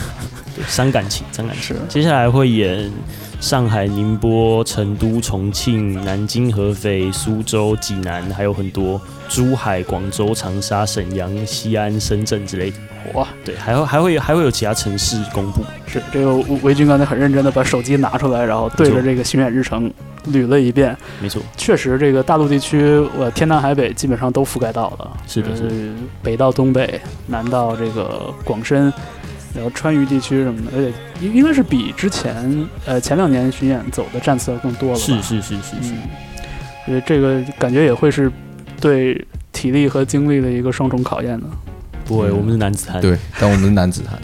[0.56, 1.76] 对，伤感情，伤感情。
[1.88, 2.92] 接下来会演
[3.40, 12.78] 上海、宁波、成都、重庆、南京、合肥、苏州、济南，还有很多珠海、广州、长沙、沈阳、西安、深圳之类的。
[13.14, 15.62] 哇，对，还会还会还会有其他城市公布。
[15.88, 19.92] 是这个维维军刚才很认真的把手机拿出来，然后对着这个巡演日程
[20.28, 20.96] 捋了一遍。
[21.22, 25.18] 没错，确实，这个大陆地区，我天南海北基本上都覆盖到了。
[25.26, 28.92] 是的，是北到东北，南到这个广深，
[29.56, 30.94] 然后川渝地区什么的，而且
[31.26, 35.00] 应应该是比之前呃前两年巡演走的站次要更多了吧。
[35.00, 36.02] 是是是是是，嗯，
[36.86, 38.30] 所以这个感觉也会是
[38.82, 41.46] 对体力和精力的一个双重考验的。
[42.08, 44.20] 不会，我们是男子汉。，对，但我们是男子汉，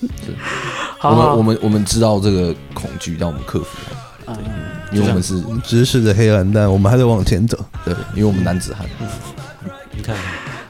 [0.98, 3.98] 好好我们我们我们知道这个恐惧，但我们克服了。
[4.26, 4.36] 嗯，
[4.92, 7.58] 因为我们是知识的黑蓝弹，我们还得往前走。
[7.84, 8.86] 对，因为我们男子汉。
[9.92, 10.14] 你看，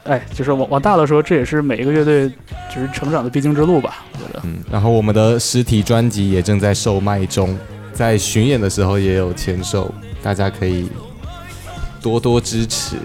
[0.03, 2.29] 哎，就是往往大了说，这也是每一个乐队
[2.73, 4.41] 就是成长的必经之路吧，我觉得。
[4.43, 7.57] 嗯，然后我们的实体专辑也正在售卖中，
[7.91, 9.93] 在巡演的时候也有签售，
[10.23, 10.89] 大家可以
[12.01, 12.95] 多多支持。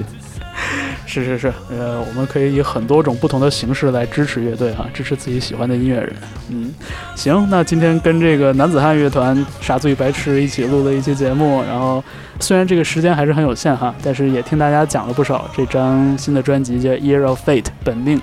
[1.07, 6.13] 是是是，呃，我们可以以很多种不同的形式来支持乐队哈，支持自己喜欢的音乐人。
[6.51, 6.75] 嗯，
[7.15, 12.03] 行，那今天跟这个男子汉乐团傻子与白痴一起录了一期节目，然后
[12.41, 18.21] 虽然这个时间还是很有限哈，但是也听大家讲了不少这张新的专辑叫《Year of Fate》本命，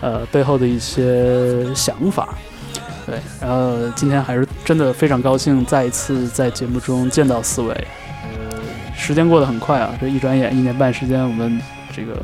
[0.00, 2.28] 呃，背后的一些想法。
[3.06, 7.74] 对，然后今天还是真的非常高兴，再一次在节目中见到四位。
[8.22, 8.60] 呃，
[8.94, 11.58] 时间过得很快啊，这一转眼一年半时间，我们
[11.98, 12.22] 这个，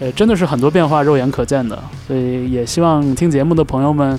[0.00, 1.78] 呃，真的是很多变化，肉眼可见的。
[2.06, 4.18] 所以也希望听节目的朋友们，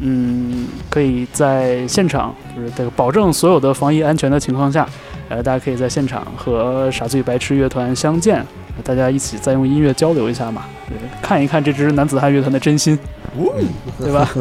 [0.00, 4.88] 嗯，可以在现场，就是这个保证所有的防疫安全的情况下，
[5.28, 8.44] 呃，大家可以在现场和傻子与白痴乐团相见，
[8.82, 12.98] 大家一起再用音乐交流一下嘛，对，看一看这支男子汉乐团的真心，
[13.98, 14.28] 对吧？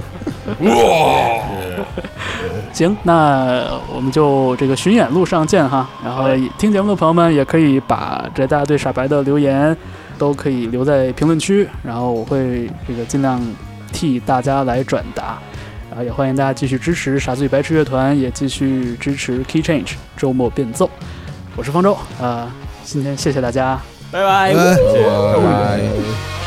[2.74, 5.88] 行，那我们就这个巡演路上见哈。
[6.04, 6.24] 然后
[6.58, 9.76] 听节目的朋友们也可以把这大家对傻白的留言
[10.18, 13.40] 都可以留在评论区，然后我会这个尽量
[13.92, 15.38] 替大家来转达。
[15.90, 20.90] 然后也欢迎大家继续支持傻子与白痴乐团，也继续支持 Key Change 周末变奏。
[21.56, 22.52] 我是方舟，啊、
[22.84, 23.80] 今天谢谢大家。
[24.12, 24.54] 拜拜。
[24.56, 26.43] 拜拜拜拜。